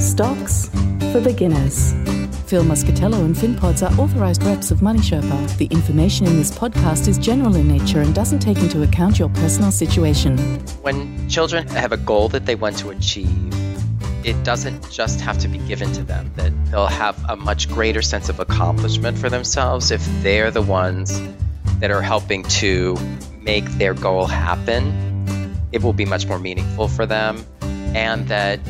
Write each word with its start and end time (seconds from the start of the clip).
Stocks 0.00 0.68
for 1.12 1.20
beginners. 1.20 1.92
Phil 2.46 2.62
Muscatello 2.62 3.24
and 3.24 3.34
FinPods 3.34 3.82
are 3.82 4.00
authorized 4.00 4.42
reps 4.42 4.70
of 4.70 4.82
Money 4.82 4.98
Sherpa. 4.98 5.56
The 5.56 5.66
information 5.66 6.26
in 6.26 6.36
this 6.36 6.50
podcast 6.50 7.08
is 7.08 7.16
general 7.18 7.56
in 7.56 7.66
nature 7.68 8.00
and 8.00 8.14
doesn't 8.14 8.40
take 8.40 8.58
into 8.58 8.82
account 8.82 9.18
your 9.18 9.28
personal 9.30 9.70
situation. 9.70 10.36
When 10.82 11.28
children 11.28 11.66
have 11.68 11.92
a 11.92 11.96
goal 11.96 12.28
that 12.28 12.44
they 12.44 12.54
want 12.54 12.76
to 12.78 12.90
achieve, 12.90 13.54
it 14.24 14.42
doesn't 14.44 14.90
just 14.90 15.20
have 15.20 15.38
to 15.38 15.48
be 15.48 15.58
given 15.58 15.92
to 15.92 16.02
them, 16.02 16.30
that 16.36 16.52
they'll 16.70 16.86
have 16.86 17.18
a 17.28 17.36
much 17.36 17.68
greater 17.68 18.02
sense 18.02 18.28
of 18.28 18.40
accomplishment 18.40 19.18
for 19.18 19.30
themselves 19.30 19.90
if 19.90 20.04
they're 20.22 20.50
the 20.50 20.62
ones 20.62 21.20
that 21.80 21.90
are 21.90 22.02
helping 22.02 22.42
to 22.44 22.96
make 23.40 23.64
their 23.72 23.94
goal 23.94 24.26
happen. 24.26 25.56
It 25.72 25.82
will 25.82 25.92
be 25.92 26.04
much 26.04 26.26
more 26.26 26.38
meaningful 26.38 26.88
for 26.88 27.06
them, 27.06 27.44
and 27.94 28.28
that 28.28 28.60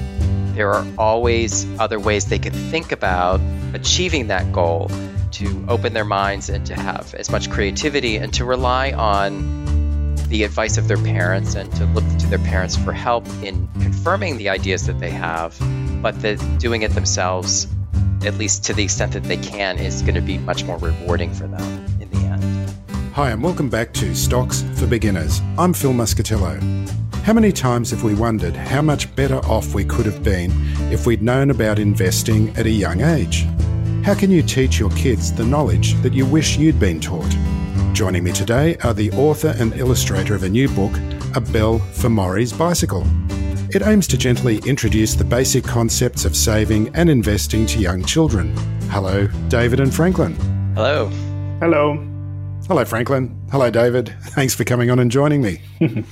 there 0.54 0.72
are 0.72 0.86
always 0.98 1.66
other 1.80 1.98
ways 1.98 2.27
they 2.27 2.38
can 2.38 2.52
think 2.52 2.92
about 2.92 3.41
achieving 3.74 4.28
that 4.28 4.52
goal 4.52 4.91
to 5.33 5.64
open 5.69 5.94
their 5.94 6.05
minds 6.05 6.48
and 6.48 6.64
to 6.66 6.74
have 6.74 7.12
as 7.14 7.30
much 7.30 7.50
creativity 7.50 8.16
and 8.16 8.33
to 8.34 8.44
rely 8.44 8.92
on 8.92 10.14
the 10.28 10.44
advice 10.44 10.78
of 10.78 10.86
their 10.86 10.97
parents 10.97 11.55
and 11.56 11.70
to 11.72 11.84
look 11.86 12.05
to 12.19 12.27
their 12.28 12.38
parents 12.38 12.77
for 12.77 12.92
help 12.92 13.27
in 13.42 13.69
confirming 13.80 14.36
the 14.36 14.48
ideas 14.48 14.86
that 14.86 14.98
they 15.00 15.10
have, 15.10 15.56
but 16.02 16.20
that 16.22 16.36
doing 16.58 16.82
it 16.82 16.92
themselves, 16.92 17.66
at 18.25 18.34
least 18.34 18.64
to 18.64 18.72
the 18.72 18.84
extent 18.84 19.12
that 19.12 19.25
they 19.25 19.36
can, 19.36 19.78
is 19.78 20.02
going 20.02 20.14
to 20.14 20.20
be 20.20 20.38
much 20.38 20.64
more 20.64 20.78
rewarding 20.78 21.32
for 21.34 21.48
them 21.48 21.84
in 22.00 22.08
the 22.10 22.19
end. 22.19 22.75
Hi, 23.14 23.30
and 23.30 23.42
welcome 23.42 23.69
back 23.69 23.92
to 23.94 24.14
Stocks 24.14 24.62
for 24.77 24.86
Beginners. 24.86 25.41
I'm 25.58 25.72
Phil 25.72 25.92
Muscatello. 25.92 27.03
How 27.25 27.33
many 27.33 27.53
times 27.53 27.91
have 27.91 28.03
we 28.03 28.14
wondered 28.14 28.55
how 28.55 28.83
much 28.83 29.17
better 29.17 29.39
off 29.47 29.72
we 29.72 29.83
could 29.83 30.05
have 30.05 30.22
been 30.22 30.53
if 30.92 31.06
we'd 31.06 31.22
known 31.22 31.48
about 31.48 31.78
investing 31.78 32.55
at 32.55 32.66
a 32.66 32.70
young 32.70 33.00
age? 33.00 33.47
How 34.05 34.14
can 34.14 34.31
you 34.31 34.42
teach 34.42 34.78
your 34.78 34.91
kids 34.91 35.33
the 35.33 35.42
knowledge 35.42 35.94
that 36.03 36.12
you 36.12 36.27
wish 36.27 36.58
you'd 36.58 36.78
been 36.78 37.00
taught? 37.00 37.34
Joining 37.94 38.25
me 38.25 38.33
today 38.33 38.77
are 38.84 38.92
the 38.92 39.11
author 39.12 39.55
and 39.58 39.72
illustrator 39.72 40.34
of 40.34 40.42
a 40.42 40.50
new 40.50 40.69
book, 40.69 40.92
A 41.34 41.41
Bell 41.41 41.78
for 41.78 42.11
Maury's 42.11 42.53
Bicycle. 42.53 43.06
It 43.70 43.81
aims 43.81 44.06
to 44.09 44.19
gently 44.19 44.59
introduce 44.66 45.14
the 45.14 45.25
basic 45.25 45.64
concepts 45.64 46.27
of 46.27 46.36
saving 46.36 46.94
and 46.94 47.09
investing 47.09 47.64
to 47.69 47.78
young 47.78 48.05
children. 48.05 48.55
Hello, 48.91 49.28
David 49.48 49.81
and 49.81 49.94
Franklin. 49.94 50.34
Hello. 50.75 51.06
Hello. 51.61 52.06
Hello, 52.69 52.84
Franklin. 52.84 53.34
Hello, 53.50 53.70
David. 53.70 54.14
Thanks 54.20 54.55
for 54.55 54.64
coming 54.64 54.91
on 54.91 54.98
and 54.98 55.11
joining 55.11 55.41
me. 55.41 55.62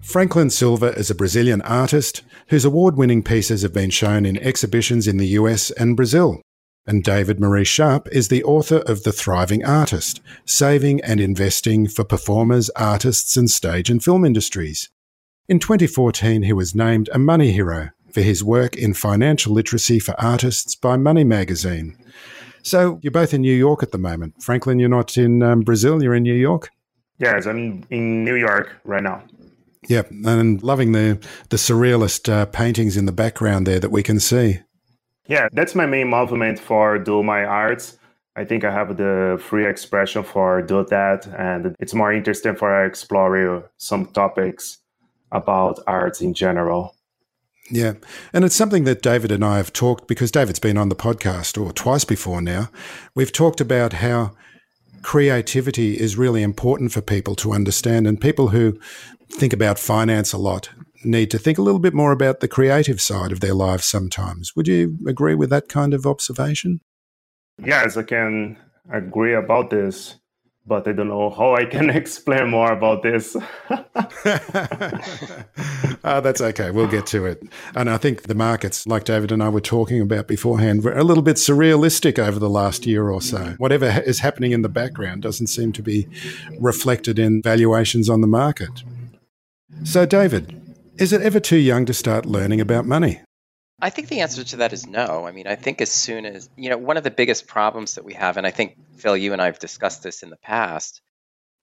Franklin 0.00 0.48
Silva 0.48 0.92
is 0.94 1.10
a 1.10 1.14
Brazilian 1.14 1.60
artist 1.62 2.22
whose 2.48 2.64
award 2.64 2.96
winning 2.96 3.22
pieces 3.22 3.62
have 3.62 3.72
been 3.72 3.90
shown 3.90 4.24
in 4.24 4.38
exhibitions 4.38 5.06
in 5.06 5.18
the 5.18 5.28
US 5.28 5.70
and 5.72 5.96
Brazil. 5.96 6.40
And 6.86 7.04
David 7.04 7.38
Maurice 7.38 7.68
Sharp 7.68 8.08
is 8.10 8.28
the 8.28 8.42
author 8.44 8.78
of 8.86 9.02
The 9.02 9.12
Thriving 9.12 9.64
Artist 9.64 10.22
Saving 10.46 11.02
and 11.02 11.20
Investing 11.20 11.86
for 11.88 12.04
Performers, 12.04 12.70
Artists, 12.70 13.36
and 13.36 13.50
Stage 13.50 13.90
and 13.90 14.02
Film 14.02 14.24
Industries. 14.24 14.88
In 15.48 15.58
2014, 15.58 16.44
he 16.44 16.52
was 16.52 16.74
named 16.74 17.10
a 17.12 17.18
Money 17.18 17.52
Hero 17.52 17.90
for 18.12 18.22
his 18.22 18.42
work 18.42 18.76
in 18.76 18.94
financial 18.94 19.52
literacy 19.52 19.98
for 19.98 20.18
artists 20.18 20.74
by 20.76 20.96
Money 20.96 21.24
Magazine. 21.24 21.96
So 22.62 22.98
you're 23.02 23.10
both 23.10 23.34
in 23.34 23.42
New 23.42 23.54
York 23.54 23.82
at 23.82 23.92
the 23.92 23.98
moment. 23.98 24.42
Franklin, 24.42 24.78
you're 24.78 24.88
not 24.88 25.18
in 25.18 25.42
um, 25.42 25.60
Brazil, 25.60 26.02
you're 26.02 26.14
in 26.14 26.22
New 26.22 26.34
York? 26.34 26.70
Yes, 27.18 27.46
I'm 27.46 27.84
in 27.90 28.24
New 28.24 28.36
York 28.36 28.76
right 28.84 29.02
now. 29.02 29.22
Yep, 29.86 30.10
and 30.24 30.62
loving 30.62 30.92
the 30.92 31.18
the 31.50 31.56
surrealist 31.56 32.32
uh, 32.32 32.46
paintings 32.46 32.96
in 32.96 33.06
the 33.06 33.12
background 33.12 33.66
there 33.66 33.78
that 33.80 33.92
we 33.92 34.02
can 34.02 34.18
see. 34.18 34.60
Yeah, 35.26 35.48
that's 35.52 35.74
my 35.74 35.86
main 35.86 36.08
movement 36.08 36.58
for 36.58 36.98
do 36.98 37.22
my 37.22 37.44
arts. 37.44 37.98
I 38.34 38.44
think 38.44 38.64
I 38.64 38.72
have 38.72 38.96
the 38.96 39.40
free 39.40 39.66
expression 39.66 40.22
for 40.22 40.62
do 40.62 40.84
that, 40.86 41.26
and 41.26 41.74
it's 41.78 41.94
more 41.94 42.12
interesting 42.12 42.56
for 42.56 42.84
exploring 42.84 43.64
some 43.76 44.06
topics 44.06 44.78
about 45.32 45.78
arts 45.86 46.20
in 46.20 46.34
general. 46.34 46.94
Yeah. 47.70 47.94
And 48.32 48.44
it's 48.44 48.54
something 48.54 48.84
that 48.84 49.02
David 49.02 49.30
and 49.30 49.44
I 49.44 49.58
have 49.58 49.72
talked 49.72 50.08
because 50.08 50.30
David's 50.30 50.58
been 50.58 50.78
on 50.78 50.88
the 50.88 50.96
podcast 50.96 51.62
or 51.62 51.72
twice 51.72 52.04
before 52.04 52.40
now. 52.40 52.70
We've 53.14 53.32
talked 53.32 53.60
about 53.60 53.94
how 53.94 54.32
creativity 55.02 55.98
is 55.98 56.16
really 56.16 56.42
important 56.42 56.92
for 56.92 57.00
people 57.00 57.34
to 57.36 57.52
understand 57.52 58.06
and 58.06 58.20
people 58.20 58.48
who 58.48 58.78
think 59.30 59.52
about 59.52 59.78
finance 59.78 60.32
a 60.32 60.38
lot 60.38 60.70
need 61.04 61.30
to 61.30 61.38
think 61.38 61.58
a 61.58 61.62
little 61.62 61.80
bit 61.80 61.94
more 61.94 62.12
about 62.12 62.40
the 62.40 62.48
creative 62.48 63.00
side 63.00 63.32
of 63.32 63.40
their 63.40 63.54
lives 63.54 63.84
sometimes. 63.84 64.54
Would 64.56 64.68
you 64.68 64.98
agree 65.06 65.34
with 65.34 65.50
that 65.50 65.68
kind 65.68 65.94
of 65.94 66.06
observation? 66.06 66.80
Yes, 67.64 67.96
I 67.96 68.02
can 68.02 68.56
agree 68.92 69.34
about 69.34 69.70
this, 69.70 70.16
but 70.66 70.86
I 70.86 70.92
don't 70.92 71.08
know 71.08 71.30
how 71.30 71.54
I 71.54 71.64
can 71.64 71.90
explain 71.96 72.48
more 72.48 72.72
about 72.72 73.02
this. 73.02 73.36
oh, 76.04 76.20
that's 76.20 76.40
okay. 76.40 76.70
We'll 76.70 76.86
get 76.88 77.06
to 77.08 77.26
it. 77.26 77.42
And 77.74 77.90
I 77.90 77.96
think 77.96 78.22
the 78.22 78.34
markets, 78.34 78.86
like 78.86 79.04
David 79.04 79.32
and 79.32 79.42
I 79.42 79.48
were 79.48 79.60
talking 79.60 80.00
about 80.00 80.28
beforehand, 80.28 80.84
were 80.84 80.96
a 80.96 81.04
little 81.04 81.24
bit 81.24 81.36
surrealistic 81.36 82.18
over 82.18 82.38
the 82.38 82.50
last 82.50 82.86
year 82.86 83.10
or 83.10 83.20
so. 83.20 83.54
Whatever 83.58 84.02
is 84.06 84.20
happening 84.20 84.52
in 84.52 84.62
the 84.62 84.68
background 84.68 85.22
doesn't 85.22 85.48
seem 85.48 85.72
to 85.72 85.82
be 85.82 86.08
reflected 86.58 87.18
in 87.18 87.42
valuations 87.42 88.08
on 88.08 88.20
the 88.20 88.26
market. 88.26 88.82
So, 89.84 90.06
David, 90.06 90.60
is 90.98 91.12
it 91.12 91.22
ever 91.22 91.40
too 91.40 91.56
young 91.56 91.86
to 91.86 91.94
start 91.94 92.26
learning 92.26 92.60
about 92.60 92.86
money? 92.86 93.20
I 93.80 93.90
think 93.90 94.08
the 94.08 94.20
answer 94.20 94.42
to 94.42 94.56
that 94.56 94.72
is 94.72 94.86
no. 94.86 95.26
I 95.26 95.30
mean, 95.30 95.46
I 95.46 95.54
think 95.54 95.80
as 95.80 95.90
soon 95.90 96.26
as, 96.26 96.50
you 96.56 96.68
know, 96.68 96.78
one 96.78 96.96
of 96.96 97.04
the 97.04 97.10
biggest 97.10 97.46
problems 97.46 97.94
that 97.94 98.04
we 98.04 98.14
have, 98.14 98.36
and 98.36 98.46
I 98.46 98.50
think, 98.50 98.76
Phil, 98.96 99.16
you 99.16 99.32
and 99.32 99.40
I 99.40 99.46
have 99.46 99.60
discussed 99.60 100.02
this 100.02 100.22
in 100.22 100.30
the 100.30 100.36
past, 100.36 101.00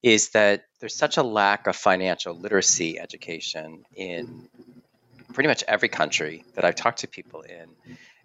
is 0.02 0.30
that 0.30 0.64
there's 0.80 0.96
such 0.96 1.18
a 1.18 1.24
lack 1.24 1.68
of 1.68 1.76
financial 1.76 2.34
literacy 2.34 3.00
education 3.00 3.84
in 3.96 4.48
pretty 5.34 5.48
much 5.48 5.64
every 5.68 5.90
country 5.90 6.46
that 6.54 6.64
I've 6.64 6.76
talked 6.76 7.00
to 7.00 7.08
people 7.08 7.42
in. 7.42 7.68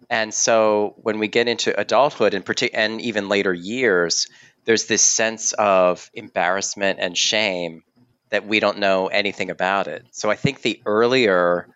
And 0.09 0.33
so 0.33 0.93
when 0.97 1.19
we 1.19 1.27
get 1.27 1.47
into 1.47 1.77
adulthood 1.77 2.33
and, 2.33 2.45
partic- 2.45 2.71
and 2.73 3.01
even 3.01 3.27
later 3.27 3.53
years, 3.53 4.27
there's 4.63 4.85
this 4.85 5.01
sense 5.01 5.53
of 5.53 6.09
embarrassment 6.13 6.99
and 7.01 7.17
shame 7.17 7.83
that 8.31 8.47
we 8.47 8.59
don't 8.59 8.79
know 8.79 9.07
anything 9.07 9.49
about 9.49 9.87
it. 9.87 10.05
So 10.11 10.29
I 10.31 10.35
think 10.35 10.61
the 10.61 10.81
earlier 10.85 11.67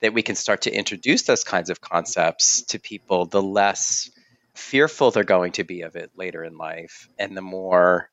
that 0.00 0.14
we 0.14 0.22
can 0.22 0.34
start 0.34 0.62
to 0.62 0.74
introduce 0.74 1.22
those 1.22 1.44
kinds 1.44 1.70
of 1.70 1.80
concepts 1.80 2.62
to 2.62 2.78
people, 2.78 3.26
the 3.26 3.42
less 3.42 4.10
fearful 4.54 5.10
they're 5.10 5.24
going 5.24 5.52
to 5.52 5.64
be 5.64 5.82
of 5.82 5.96
it 5.96 6.10
later 6.16 6.42
in 6.42 6.56
life, 6.56 7.08
and 7.18 7.36
the 7.36 7.42
more 7.42 8.10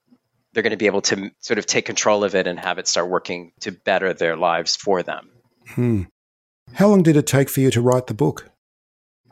they're 0.54 0.64
going 0.64 0.72
to 0.72 0.78
be 0.78 0.88
able 0.88 1.02
to 1.02 1.32
sort 1.40 1.60
of 1.60 1.66
take 1.66 1.86
control 1.86 2.24
of 2.24 2.36
it 2.36 2.48
and 2.48 2.60
have 2.60 2.78
it 2.78 2.88
start 2.88 3.10
working 3.10 3.52
to 3.62 3.72
better 3.72 4.14
their 4.14 4.36
lives 4.36 4.76
for 4.76 5.04
them. 5.04 5.30
Hmm. 5.70 6.04
How 6.74 6.88
long 6.88 7.04
did 7.04 7.16
it 7.16 7.28
take 7.28 7.50
for 7.50 7.62
you 7.62 7.72
to 7.72 7.82
write 7.82 8.08
the 8.08 8.14
book? 8.14 8.50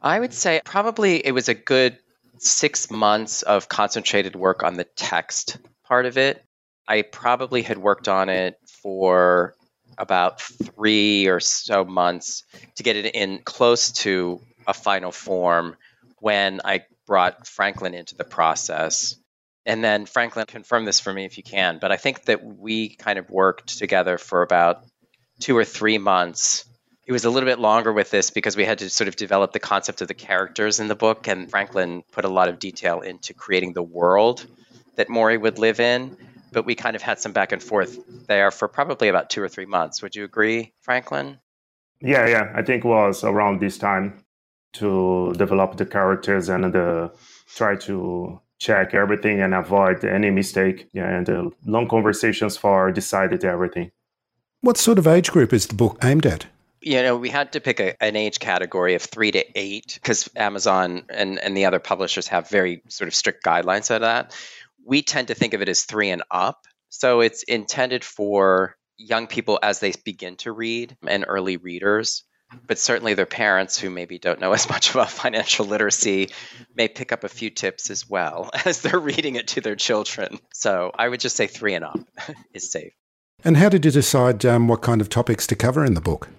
I 0.02 0.20
would 0.20 0.34
say 0.34 0.62
probably 0.64 1.26
it 1.26 1.32
was 1.32 1.50
a 1.50 1.54
good 1.54 1.98
six 2.38 2.92
months 2.92 3.42
of 3.42 3.68
concentrated 3.68 4.36
work 4.36 4.64
on 4.64 4.76
the 4.76 4.84
text 4.84 5.58
part 5.84 6.06
of 6.06 6.18
it. 6.18 6.44
I 6.88 7.02
probably 7.02 7.62
had 7.62 7.78
worked 7.78 8.08
on 8.08 8.30
it 8.30 8.60
for 8.84 9.56
about 9.98 10.42
three 10.42 11.28
or 11.28 11.40
so 11.40 11.86
months 11.86 12.44
to 12.76 12.84
get 12.84 12.96
it 12.96 13.16
in 13.16 13.40
close 13.44 13.92
to 13.92 14.42
a 14.68 14.74
final 14.74 15.12
form 15.12 15.76
when 16.20 16.62
I 16.64 16.82
brought 17.08 17.48
Franklin 17.48 17.94
into 17.94 18.16
the 18.16 18.24
process. 18.24 19.16
And 19.66 19.84
then 19.84 20.06
Franklin, 20.06 20.46
confirm 20.46 20.86
this 20.86 21.00
for 21.00 21.12
me 21.12 21.26
if 21.26 21.38
you 21.38 21.44
can, 21.44 21.80
but 21.80 21.92
I 21.92 21.98
think 21.98 22.26
that 22.26 22.44
we 22.44 22.90
kind 22.96 23.18
of 23.18 23.30
worked 23.30 23.78
together 23.80 24.18
for 24.18 24.44
about 24.44 24.84
two 25.40 25.58
or 25.58 25.66
three 25.66 25.98
months. 25.98 26.66
It 27.08 27.12
was 27.12 27.26
a 27.26 27.30
little 27.30 27.48
bit 27.48 27.60
longer 27.60 27.92
with 27.92 28.12
this 28.12 28.30
because 28.30 28.56
we 28.56 28.66
had 28.66 28.80
to 28.80 28.90
sort 28.90 29.08
of 29.08 29.16
develop 29.16 29.54
the 29.54 29.60
concept 29.60 30.02
of 30.02 30.08
the 30.08 30.14
characters 30.14 30.80
in 30.80 30.88
the 30.88 30.96
book, 30.96 31.28
and 31.28 31.50
Franklin 31.50 32.04
put 32.12 32.26
a 32.26 32.30
lot 32.30 32.48
of 32.48 32.60
detail 32.60 33.02
into 33.02 33.34
creating 33.34 33.74
the 33.74 33.84
world 33.84 34.46
that 34.96 35.10
Maury 35.10 35.38
would 35.38 35.58
live 35.58 35.80
in 35.80 36.16
but 36.56 36.66
we 36.66 36.74
kind 36.74 36.96
of 36.96 37.02
had 37.02 37.20
some 37.20 37.34
back 37.34 37.52
and 37.52 37.62
forth 37.62 38.00
there 38.28 38.50
for 38.50 38.68
probably 38.68 39.10
about 39.10 39.30
two 39.30 39.44
or 39.44 39.50
three 39.50 39.66
months. 39.66 40.02
Would 40.02 40.16
you 40.16 40.24
agree, 40.24 40.74
Franklin? 40.80 41.38
Yeah, 42.00 42.26
yeah, 42.28 42.52
I 42.56 42.62
think 42.64 42.86
it 42.86 42.88
was 42.88 43.24
around 43.24 43.60
this 43.60 43.78
time 43.78 44.24
to 44.74 45.34
develop 45.38 45.76
the 45.76 45.86
characters 45.86 46.50
and 46.50 46.74
the 46.74 47.12
try 47.54 47.76
to 47.76 48.40
check 48.58 48.94
everything 48.94 49.42
and 49.42 49.54
avoid 49.54 50.04
any 50.06 50.32
mistake. 50.32 50.88
Yeah, 50.94 51.10
and 51.10 51.26
the 51.26 51.52
long 51.66 51.90
conversations 51.90 52.56
for 52.56 52.92
decided 52.92 53.44
everything. 53.44 53.92
What 54.62 54.78
sort 54.78 54.98
of 54.98 55.08
age 55.08 55.32
group 55.32 55.52
is 55.52 55.68
the 55.68 55.76
book 55.76 55.98
aimed 56.04 56.26
at? 56.26 56.46
You 56.82 57.02
know, 57.02 57.18
we 57.18 57.30
had 57.30 57.52
to 57.54 57.60
pick 57.60 57.80
a, 57.80 58.02
an 58.02 58.16
age 58.16 58.40
category 58.40 58.96
of 58.96 59.02
three 59.02 59.32
to 59.32 59.44
eight 59.56 59.96
because 59.96 60.30
Amazon 60.36 61.04
and, 61.10 61.38
and 61.40 61.58
the 61.58 61.66
other 61.66 61.80
publishers 61.80 62.28
have 62.28 62.48
very 62.48 62.82
sort 62.88 63.08
of 63.08 63.16
strict 63.16 63.44
guidelines 63.44 63.94
of 63.94 64.02
that. 64.02 64.34
We 64.86 65.02
tend 65.02 65.28
to 65.28 65.36
think 65.36 65.54
of 65.54 65.62
it 65.62 65.70
as 65.70 65.84
three 65.84 66.10
and 66.12 66.24
up. 66.32 66.62
So 66.90 67.20
it's 67.20 67.44
intended 67.44 68.04
for 68.06 68.78
young 68.98 69.28
people 69.28 69.60
as 69.62 69.80
they 69.80 69.92
begin 70.06 70.38
to 70.38 70.52
read 70.54 70.96
and 71.06 71.26
early 71.28 71.58
readers 71.58 72.24
but 72.68 72.80
certainly 72.80 73.14
their 73.14 73.26
parents 73.26 73.78
who 73.78 73.90
maybe 73.90 74.20
don't 74.20 74.40
know 74.40 74.54
as 74.54 74.70
much 74.70 74.92
about 74.92 75.10
financial 75.10 75.66
literacy 75.66 76.30
may 76.76 76.88
pick 76.88 77.12
up 77.12 77.24
a 77.24 77.30
few 77.30 77.50
tips 77.50 77.90
as 77.90 78.10
well 78.10 78.50
as 78.66 78.82
they're 78.82 79.00
reading 79.00 79.36
it 79.36 79.50
to 79.50 79.62
their 79.62 79.76
children. 79.76 80.40
So 80.54 80.92
I 80.98 81.08
would 81.08 81.20
just 81.20 81.36
say 81.36 81.48
three 81.48 81.74
and 81.74 81.86
up 81.86 82.00
is 82.54 82.72
safe. 82.72 82.94
And 83.44 83.58
how 83.58 83.70
did 83.70 83.86
you 83.86 83.92
decide 83.92 84.46
um, 84.46 84.68
what 84.68 84.82
kind 84.82 85.02
of 85.02 85.10
topics 85.10 85.46
to 85.48 85.56
cover 85.56 85.86
in 85.86 85.94
the 85.94 86.02
book? 86.02 86.30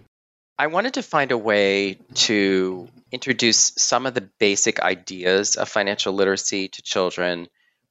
I 0.58 0.68
wanted 0.68 0.94
to 0.94 1.02
find 1.02 1.32
a 1.32 1.38
way 1.38 1.98
to 2.14 2.88
introduce 3.12 3.72
some 3.76 4.06
of 4.06 4.14
the 4.14 4.28
basic 4.40 4.80
ideas 4.80 5.56
of 5.56 5.68
financial 5.68 6.14
literacy 6.14 6.68
to 6.68 6.82
children 6.82 7.46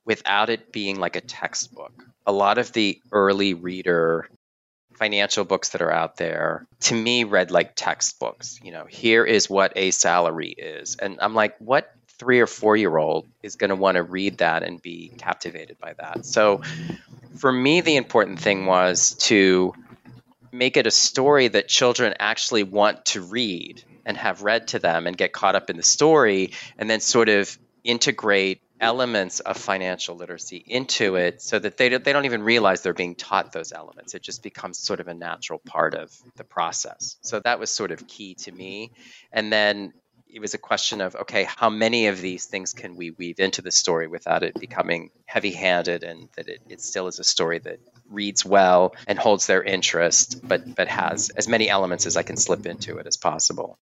without 0.06 0.50
it 0.50 0.72
being 0.72 1.00
like 1.00 1.16
a 1.16 1.22
textbook. 1.22 2.06
A 2.25 2.31
lot 2.31 2.57
of 2.57 2.72
the 2.72 3.00
early 3.12 3.54
reader 3.54 4.30
financial 4.96 5.44
books 5.44 5.69
that 5.69 5.81
are 5.81 5.92
out 5.92 6.18
there 6.18 6.66
to 6.80 6.96
me 6.96 7.25
read 7.25 7.52
like 7.52 7.74
textbooks 7.75 8.60
you 8.63 8.72
know 8.72 8.86
here 8.86 9.25
is 9.25 9.50
what 9.50 9.74
a 9.75 9.92
salary 9.92 10.50
is 10.50 10.96
and 10.96 11.18
i'm 11.19 11.34
like 11.34 11.56
what 11.60 11.94
three 12.18 12.40
or 12.40 12.48
four 12.48 12.78
year 12.78 12.96
old 12.96 13.28
is 13.44 13.57
going 13.57 13.69
to 13.69 13.75
want 13.75 13.96
to 13.96 14.04
read 14.04 14.38
that 14.38 14.63
and 14.63 14.81
be 14.81 15.12
captivated 15.18 15.78
by 15.80 15.94
that 15.94 16.25
so 16.25 16.62
for 17.36 17.51
me 17.51 17.81
the 17.81 17.98
important 17.98 18.40
thing 18.40 18.66
was 18.66 19.16
to 19.16 19.74
make 20.51 20.78
it 20.78 20.88
a 20.88 20.92
story 20.92 21.50
that 21.50 21.68
children 21.68 22.13
actually 22.18 22.63
want 22.63 23.04
to 23.06 23.22
read 23.22 23.84
and 24.06 24.16
have 24.16 24.44
read 24.44 24.69
to 24.69 24.80
them 24.80 25.08
and 25.08 25.18
get 25.18 25.34
caught 25.34 25.56
up 25.56 25.69
in 25.69 25.75
the 25.75 25.84
story 25.84 26.51
and 26.78 26.90
then 26.90 27.01
sort 27.01 27.28
of 27.28 27.58
integrate 27.84 28.62
elements 28.80 29.39
of 29.39 29.57
financial 29.57 30.16
literacy 30.16 30.57
into 30.57 31.16
it 31.16 31.42
so 31.42 31.60
that 31.60 31.77
they, 31.77 31.89
they 31.89 32.13
don't 32.13 32.25
even 32.25 32.44
realize 32.44 32.81
they're 32.81 32.94
being 32.94 33.16
taught 33.16 33.51
those 33.51 33.72
elements. 33.72 34.13
It 34.13 34.22
just 34.22 34.44
becomes 34.44 34.77
sort 34.77 35.00
of 35.00 35.07
a 35.07 35.13
natural 35.13 35.60
part 35.60 35.95
of 35.95 36.12
the 36.36 36.44
process. 36.44 37.18
So 37.22 37.39
that 37.39 37.60
was 37.60 37.72
sort 37.72 37.92
of 37.92 38.07
key 38.07 38.36
to 38.36 38.51
me. 38.51 38.92
And 39.31 39.51
then 39.51 39.94
it 40.36 40.42
was 40.42 40.54
a 40.54 40.57
question 40.57 41.00
of 41.00 41.16
okay, 41.16 41.45
how 41.45 41.69
many 41.69 42.07
of 42.07 42.19
these 42.19 42.45
things 42.45 42.74
can 42.74 42.98
we 42.98 43.12
weave 43.12 43.39
into 43.39 43.62
the 43.62 43.72
story 43.72 44.07
without 44.07 44.44
it 44.44 44.60
becoming 44.60 45.10
heavy 45.25 45.51
handed 45.51 46.04
and 46.04 46.27
that 46.36 46.50
it, 46.50 46.60
it 46.68 46.81
still 46.81 47.07
is 47.07 47.19
a 47.19 47.24
story 47.24 47.60
that 47.60 47.80
reads 48.10 48.45
well 48.45 48.94
and 49.07 49.18
holds 49.18 49.48
their 49.48 49.63
interest, 49.63 50.45
but, 50.45 50.75
but 50.75 50.89
has 50.89 51.30
as 51.30 51.48
many 51.48 51.69
elements 51.69 52.06
as 52.06 52.18
I 52.18 52.24
can 52.24 52.36
slip 52.36 52.66
into 52.66 52.98
it 52.98 53.07
as 53.07 53.16
possible. 53.16 53.80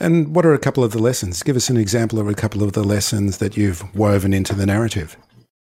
And 0.00 0.34
what 0.34 0.44
are 0.44 0.54
a 0.54 0.58
couple 0.58 0.82
of 0.82 0.92
the 0.92 0.98
lessons? 0.98 1.42
Give 1.42 1.56
us 1.56 1.70
an 1.70 1.76
example 1.76 2.18
of 2.18 2.28
a 2.28 2.34
couple 2.34 2.62
of 2.62 2.72
the 2.72 2.82
lessons 2.82 3.38
that 3.38 3.56
you've 3.56 3.94
woven 3.94 4.32
into 4.32 4.54
the 4.54 4.66
narrative. 4.66 5.16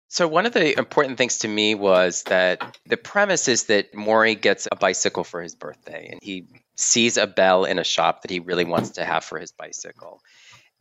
So, 0.07 0.27
one 0.27 0.45
of 0.45 0.53
the 0.53 0.77
important 0.77 1.17
things 1.17 1.39
to 1.39 1.47
me 1.47 1.75
was 1.75 2.23
that 2.23 2.77
the 2.85 2.97
premise 2.97 3.47
is 3.47 3.65
that 3.65 3.93
Maury 3.93 4.35
gets 4.35 4.67
a 4.71 4.75
bicycle 4.75 5.23
for 5.23 5.41
his 5.41 5.55
birthday 5.55 6.09
and 6.11 6.19
he 6.21 6.47
sees 6.75 7.17
a 7.17 7.27
bell 7.27 7.65
in 7.65 7.79
a 7.79 7.83
shop 7.83 8.21
that 8.21 8.31
he 8.31 8.39
really 8.39 8.65
wants 8.65 8.91
to 8.91 9.05
have 9.05 9.23
for 9.23 9.39
his 9.39 9.51
bicycle. 9.51 10.21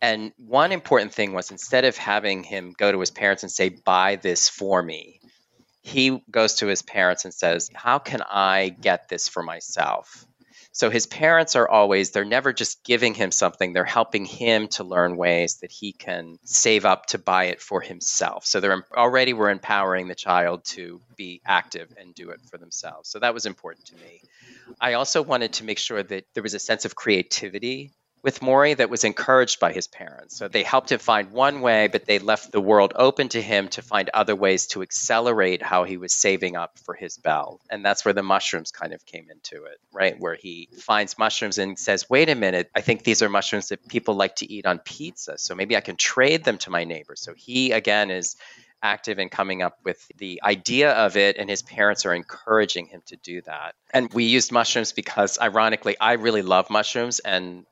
And 0.01 0.33
one 0.37 0.73
important 0.73 1.15
thing 1.15 1.33
was 1.33 1.51
instead 1.51 1.85
of 1.85 1.97
having 1.97 2.43
him 2.43 2.75
go 2.77 2.93
to 2.93 3.01
his 3.01 3.11
parents 3.11 3.43
and 3.43 3.51
say, 3.51 3.71
buy 3.71 4.17
this 4.17 4.49
for 4.49 4.83
me, 4.83 5.21
he 5.85 6.23
goes 6.31 6.55
to 6.57 6.67
his 6.67 6.83
parents 6.83 7.25
and 7.25 7.33
says, 7.33 7.71
How 7.75 7.99
can 7.99 8.23
I 8.23 8.71
get 8.71 9.09
this 9.09 9.29
for 9.29 9.43
myself? 9.43 10.27
So 10.75 10.91
his 10.91 11.07
parents 11.07 11.55
are 11.55 11.69
always, 11.69 12.11
they're 12.11 12.25
never 12.25 12.53
just 12.53 12.83
giving 12.83 13.15
him 13.15 13.31
something, 13.31 13.73
they're 13.73 13.85
helping 13.85 14.25
him 14.25 14.67
to 14.71 14.83
learn 14.83 15.17
ways 15.17 15.61
that 15.61 15.71
he 15.71 15.93
can 15.93 16.41
save 16.43 16.85
up 16.85 17.07
to 17.07 17.19
buy 17.19 17.45
it 17.45 17.63
for 17.63 17.81
himself. 17.81 18.45
So 18.45 18.59
they're 18.59 18.85
already 18.93 19.35
we're 19.35 19.51
empowering 19.51 20.09
the 20.09 20.17
child 20.17 20.65
to 20.77 21.01
be 21.17 21.41
active 21.47 21.95
and 21.97 22.13
do 22.13 22.31
it 22.31 22.41
for 22.51 22.59
themselves. 22.59 23.09
So 23.09 23.21
that 23.21 23.33
was 23.33 23.47
important 23.47 23.87
to 23.87 23.95
me. 23.95 24.21
I 24.81 24.95
also 24.95 25.23
wanted 25.23 25.53
to 25.55 25.65
make 25.65 25.79
sure 25.79 26.03
that 26.03 26.25
there 26.35 26.43
was 26.43 26.55
a 26.55 26.59
sense 26.59 26.85
of 26.85 26.97
creativity 26.97 27.93
with 28.25 28.41
Maury 28.41 28.73
that 28.73 28.89
was 28.89 29.05
encouraged 29.05 29.61
by 29.61 29.73
his 29.75 29.87
parents. 29.87 30.35
So 30.35 30.49
they 30.49 30.63
helped 30.63 30.91
him 30.91 30.99
find 30.99 31.31
one 31.31 31.61
way, 31.61 31.89
but 31.89 32.07
they 32.07 32.19
left 32.19 32.51
the 32.53 32.61
world 32.61 32.95
open 32.97 33.29
to 33.29 33.43
him 33.43 33.69
to 33.69 33.83
find 33.83 34.09
other 34.15 34.35
ways 34.35 34.67
to 34.69 34.81
accelerate 34.81 35.63
how 35.63 35.85
he 35.85 35.99
was 35.99 36.15
saving 36.15 36.57
up 36.57 36.79
for 36.79 36.95
his 36.95 37.19
bell. 37.19 37.61
And 37.69 37.85
that's 37.85 38.03
where 38.03 38.15
the 38.15 38.23
mushrooms 38.23 38.71
kind 38.71 38.95
of 38.95 39.05
came 39.05 39.27
into 39.31 39.67
it, 39.67 39.79
right? 39.93 40.19
Where 40.19 40.35
he 40.35 40.71
finds 40.79 41.19
mushrooms 41.19 41.59
and 41.59 41.79
says, 41.79 42.09
wait 42.09 42.31
a 42.31 42.35
minute, 42.35 42.71
I 42.75 42.81
think 42.81 43.05
these 43.05 43.21
are 43.21 43.29
mushrooms 43.29 43.69
that 43.69 43.87
people 43.89 44.15
like 44.15 44.37
to 44.37 44.51
eat 44.51 44.65
on 44.65 44.79
pizza. 44.79 45.37
So 45.37 45.55
maybe 45.55 45.77
I 45.77 45.83
can 45.83 45.97
trade 45.97 46.45
them 46.45 46.57
to 46.59 46.71
my 46.71 46.85
neighbor. 46.85 47.17
So 47.17 47.35
he, 47.37 47.73
again, 47.73 48.11
is 48.11 48.37
active 48.83 49.19
in 49.19 49.29
coming 49.29 49.61
up 49.61 49.79
with 49.85 50.03
the 50.17 50.41
idea 50.43 50.93
of 50.93 51.19
it, 51.19 51.37
and 51.39 51.49
his 51.51 51.61
parents 51.61 52.07
are 52.07 52.15
encouraging 52.15 52.87
him 52.87 53.03
to 53.07 53.17
do 53.17 53.43
that. 53.43 53.75
And 53.93 54.13
we 54.15 54.25
used 54.25 54.51
mushrooms 54.51 54.93
because, 54.93 55.39
ironically, 55.39 55.97
I 56.01 56.15
really 56.15 56.43
love 56.43 56.71
mushrooms, 56.71 57.19
and 57.19 57.67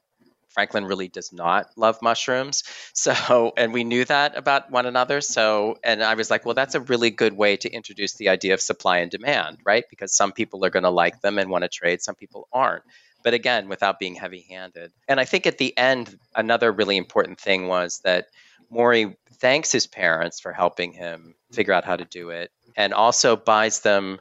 Franklin 0.53 0.85
really 0.85 1.09
does 1.09 1.33
not 1.33 1.71
love 1.77 2.01
mushrooms. 2.03 2.63
So, 2.95 3.53
and 3.57 3.73
we 3.73 3.85
knew 3.85 4.05
that 4.05 4.37
about 4.37 4.71
one 4.71 4.87
another. 4.87 5.21
So, 5.21 5.79
and 5.83 6.03
I 6.03 6.15
was 6.15 6.31
like, 6.31 6.45
well, 6.45 6.55
that's 6.55 6.75
a 6.75 6.81
really 6.81 7.11
good 7.11 7.33
way 7.33 7.57
to 7.57 7.71
introduce 7.71 8.15
the 8.15 8.29
idea 8.29 8.55
of 8.55 8.61
supply 8.61 8.99
and 8.99 9.11
demand, 9.11 9.59
right? 9.65 9.85
Because 9.91 10.15
some 10.15 10.31
people 10.31 10.65
are 10.65 10.71
going 10.71 10.85
to 10.85 10.91
like 10.91 11.21
them 11.21 11.39
and 11.39 11.51
want 11.51 11.63
to 11.63 11.69
trade, 11.69 12.01
some 12.01 12.15
people 12.15 12.49
aren't. 12.53 12.85
But 13.25 13.35
again, 13.35 13.69
without 13.69 13.99
being 13.99 14.15
heavy 14.15 14.47
handed. 14.49 14.93
And 15.09 15.19
I 15.19 15.25
think 15.25 15.47
at 15.47 15.59
the 15.59 15.77
end, 15.77 16.17
another 16.37 16.71
really 16.71 16.97
important 16.97 17.41
thing 17.41 17.67
was 17.67 18.01
that 18.05 18.27
Maury 18.71 19.17
thanks 19.41 19.73
his 19.73 19.87
parents 19.87 20.41
for 20.41 20.53
helping 20.53 20.93
him 20.93 21.35
figure 21.53 21.75
out 21.75 21.85
how 21.85 21.97
to 21.97 22.05
do 22.05 22.31
it 22.31 22.51
and 22.77 22.95
also 22.95 23.37
buys 23.37 23.81
them 23.81 24.21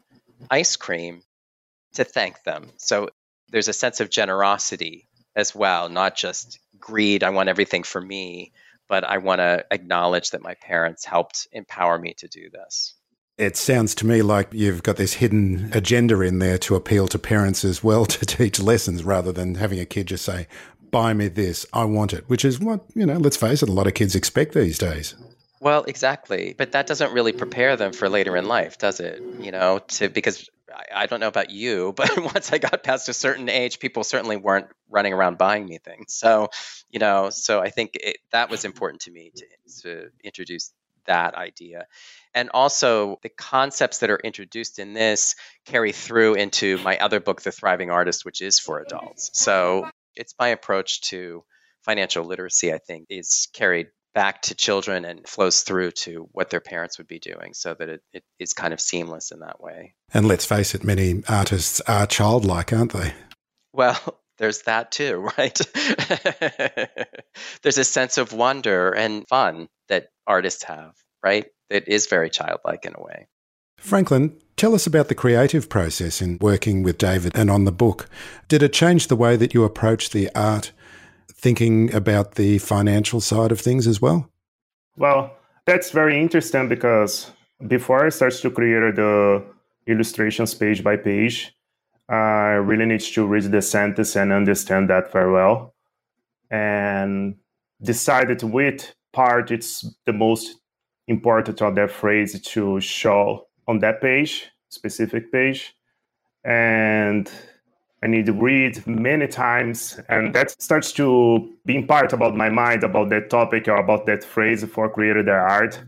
ice 0.49 0.75
cream 0.75 1.21
to 1.93 2.03
thank 2.03 2.43
them. 2.43 2.71
So 2.77 3.09
there's 3.49 3.67
a 3.67 3.73
sense 3.73 3.99
of 3.99 4.09
generosity 4.09 5.07
as 5.35 5.55
well, 5.55 5.89
not 5.89 6.15
just 6.15 6.59
greed, 6.79 7.23
I 7.23 7.29
want 7.29 7.49
everything 7.49 7.83
for 7.83 8.01
me, 8.01 8.51
but 8.87 9.03
I 9.03 9.19
want 9.19 9.39
to 9.39 9.65
acknowledge 9.71 10.31
that 10.31 10.41
my 10.41 10.55
parents 10.55 11.05
helped 11.05 11.47
empower 11.51 11.97
me 11.97 12.13
to 12.15 12.27
do 12.27 12.49
this. 12.49 12.93
It 13.37 13.57
sounds 13.57 13.95
to 13.95 14.05
me 14.05 14.21
like 14.21 14.49
you've 14.51 14.83
got 14.83 14.97
this 14.97 15.13
hidden 15.13 15.71
agenda 15.73 16.19
in 16.21 16.39
there 16.39 16.57
to 16.59 16.75
appeal 16.75 17.07
to 17.07 17.17
parents 17.17 17.63
as 17.63 17.83
well 17.83 18.05
to 18.17 18.25
teach 18.25 18.59
lessons 18.59 19.03
rather 19.03 19.31
than 19.31 19.55
having 19.55 19.79
a 19.79 19.85
kid 19.85 20.07
just 20.07 20.25
say, 20.25 20.47
buy 20.91 21.13
me 21.13 21.29
this, 21.29 21.65
I 21.73 21.85
want 21.85 22.13
it, 22.13 22.25
which 22.27 22.43
is 22.43 22.59
what, 22.59 22.83
you 22.93 23.05
know, 23.05 23.17
let's 23.17 23.37
face 23.37 23.63
it, 23.63 23.69
a 23.69 23.71
lot 23.71 23.87
of 23.87 23.93
kids 23.93 24.13
expect 24.13 24.53
these 24.53 24.77
days. 24.77 25.15
Well, 25.61 25.83
exactly. 25.83 26.55
But 26.57 26.71
that 26.73 26.87
doesn't 26.87 27.13
really 27.13 27.31
prepare 27.31 27.77
them 27.77 27.93
for 27.93 28.09
later 28.09 28.35
in 28.35 28.47
life, 28.47 28.77
does 28.79 28.99
it? 28.99 29.21
You 29.39 29.51
know, 29.51 29.79
to 29.89 30.09
because 30.09 30.49
I, 30.93 31.05
don't 31.05 31.19
know 31.19 31.27
about 31.27 31.49
you, 31.49 31.93
but 31.95 32.17
once 32.17 32.51
I 32.51 32.57
got 32.57 32.83
past 32.83 33.09
a 33.09 33.13
certain 33.13 33.49
age, 33.49 33.79
people 33.79 34.03
certainly 34.03 34.37
weren't 34.37 34.67
running 34.89 35.13
around 35.13 35.37
buying 35.37 35.65
me 35.65 35.77
things. 35.77 36.13
So, 36.13 36.49
you 36.89 36.99
know, 36.99 37.29
so 37.29 37.59
I 37.59 37.69
think 37.69 37.91
it, 37.95 38.17
that 38.31 38.49
was 38.49 38.65
important 38.65 39.01
to 39.03 39.11
me 39.11 39.31
to, 39.35 39.45
to 39.81 40.09
introduce 40.23 40.71
that 41.05 41.35
idea. 41.35 41.87
And 42.33 42.49
also, 42.53 43.19
the 43.23 43.29
concepts 43.29 43.99
that 43.99 44.09
are 44.09 44.19
introduced 44.19 44.79
in 44.79 44.93
this 44.93 45.35
carry 45.65 45.91
through 45.91 46.35
into 46.35 46.77
my 46.79 46.97
other 46.97 47.19
book, 47.19 47.41
The 47.41 47.51
Thriving 47.51 47.89
Artist, 47.89 48.23
which 48.23 48.41
is 48.41 48.59
for 48.59 48.79
adults. 48.79 49.31
So, 49.33 49.89
it's 50.15 50.35
my 50.39 50.49
approach 50.49 51.01
to 51.09 51.43
financial 51.81 52.23
literacy, 52.25 52.73
I 52.73 52.77
think, 52.77 53.07
is 53.09 53.47
carried 53.53 53.87
back 54.13 54.41
to 54.43 54.55
children 54.55 55.05
and 55.05 55.27
flows 55.27 55.61
through 55.61 55.91
to 55.91 56.27
what 56.31 56.49
their 56.49 56.59
parents 56.59 56.97
would 56.97 57.07
be 57.07 57.19
doing 57.19 57.53
so 57.53 57.73
that 57.73 57.89
it, 57.89 58.01
it 58.13 58.23
is 58.39 58.53
kind 58.53 58.73
of 58.73 58.81
seamless 58.81 59.31
in 59.31 59.39
that 59.39 59.61
way. 59.61 59.93
And 60.13 60.27
let's 60.27 60.45
face 60.45 60.75
it, 60.75 60.83
many 60.83 61.23
artists 61.29 61.81
are 61.81 62.05
childlike, 62.05 62.73
aren't 62.73 62.93
they? 62.93 63.13
Well, 63.73 63.97
there's 64.37 64.63
that 64.63 64.91
too, 64.91 65.29
right? 65.37 65.59
there's 67.61 67.77
a 67.77 67.83
sense 67.83 68.17
of 68.17 68.33
wonder 68.33 68.91
and 68.91 69.27
fun 69.27 69.69
that 69.87 70.09
artists 70.27 70.63
have, 70.63 70.93
right? 71.23 71.45
It 71.69 71.87
is 71.87 72.07
very 72.07 72.29
childlike 72.29 72.85
in 72.85 72.93
a 72.95 73.01
way. 73.01 73.27
Franklin, 73.77 74.37
tell 74.57 74.75
us 74.75 74.85
about 74.85 75.07
the 75.07 75.15
creative 75.15 75.67
process 75.67 76.21
in 76.21 76.37
working 76.39 76.83
with 76.83 76.97
David 76.97 77.35
and 77.35 77.49
on 77.49 77.65
the 77.65 77.71
book. 77.71 78.07
Did 78.47 78.61
it 78.61 78.73
change 78.73 79.07
the 79.07 79.15
way 79.15 79.35
that 79.35 79.53
you 79.53 79.63
approach 79.63 80.11
the 80.11 80.29
art 80.35 80.71
thinking 81.41 81.93
about 81.93 82.35
the 82.35 82.59
financial 82.59 83.19
side 83.19 83.51
of 83.51 83.59
things 83.59 83.87
as 83.87 84.01
well? 84.01 84.29
Well, 84.95 85.35
that's 85.65 85.91
very 85.91 86.21
interesting 86.21 86.69
because 86.69 87.31
before 87.67 88.05
I 88.05 88.09
started 88.09 88.41
to 88.41 88.51
create 88.51 88.95
the 88.95 89.43
illustrations 89.87 90.53
page 90.53 90.83
by 90.83 90.97
page, 90.97 91.55
I 92.07 92.53
really 92.69 92.85
need 92.85 93.01
to 93.01 93.25
read 93.25 93.43
the 93.43 93.61
sentence 93.61 94.15
and 94.15 94.31
understand 94.31 94.89
that 94.89 95.11
very 95.11 95.31
well. 95.31 95.73
And 96.49 97.35
decided 97.81 98.43
which 98.43 98.93
part 99.13 99.49
it's 99.51 99.85
the 100.05 100.13
most 100.13 100.57
important 101.07 101.61
of 101.61 101.75
that 101.75 101.91
phrase 101.91 102.39
to 102.39 102.79
show 102.79 103.47
on 103.67 103.79
that 103.79 104.01
page, 104.01 104.49
specific 104.69 105.31
page. 105.31 105.73
And 106.43 107.31
I 108.03 108.07
need 108.07 108.25
to 108.25 108.33
read 108.33 108.85
many 108.87 109.27
times, 109.27 109.99
and 110.09 110.33
that 110.33 110.59
starts 110.61 110.91
to 110.93 111.53
being 111.65 111.85
part 111.85 112.13
about 112.13 112.35
my 112.35 112.49
mind 112.49 112.83
about 112.83 113.09
that 113.09 113.29
topic 113.29 113.67
or 113.67 113.75
about 113.75 114.07
that 114.07 114.23
phrase 114.23 114.63
for 114.65 114.89
creating 114.89 115.25
their 115.25 115.47
art. 115.47 115.79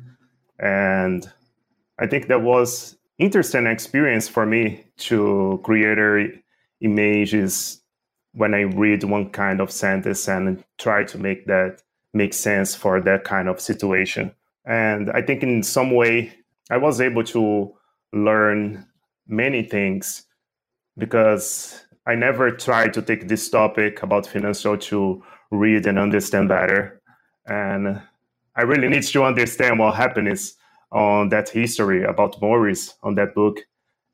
And 0.59 1.27
I 1.99 2.05
think 2.05 2.27
that 2.27 2.43
was 2.43 2.97
interesting 3.17 3.65
experience 3.65 4.27
for 4.27 4.45
me 4.45 4.85
to 4.97 5.59
create 5.63 6.43
images 6.81 7.81
when 8.33 8.53
I 8.53 8.61
read 8.61 9.03
one 9.03 9.29
kind 9.29 9.59
of 9.59 9.71
sentence 9.71 10.27
and 10.27 10.63
try 10.77 11.03
to 11.05 11.17
make 11.17 11.45
that 11.47 11.81
make 12.13 12.33
sense 12.33 12.75
for 12.75 13.01
that 13.01 13.23
kind 13.23 13.47
of 13.47 13.59
situation. 13.59 14.31
And 14.65 15.09
I 15.11 15.21
think 15.21 15.41
in 15.41 15.63
some 15.63 15.91
way 15.91 16.33
I 16.69 16.77
was 16.77 17.01
able 17.01 17.23
to 17.25 17.73
learn 18.11 18.85
many 19.27 19.63
things 19.63 20.25
because 20.97 21.83
I 22.05 22.15
never 22.15 22.51
tried 22.51 22.93
to 22.93 23.01
take 23.01 23.27
this 23.27 23.49
topic 23.49 24.03
about 24.03 24.27
financial 24.27 24.77
to 24.77 25.23
read 25.51 25.85
and 25.85 25.97
understand 25.97 26.49
better. 26.49 27.01
And 27.45 28.01
I 28.55 28.61
really 28.63 28.89
need 28.89 29.03
to 29.03 29.23
understand 29.23 29.79
what 29.79 29.95
happiness 29.95 30.55
on 30.91 31.29
that 31.29 31.49
history 31.49 32.03
about 32.03 32.41
Morris 32.41 32.95
on 33.03 33.15
that 33.15 33.33
book. 33.33 33.59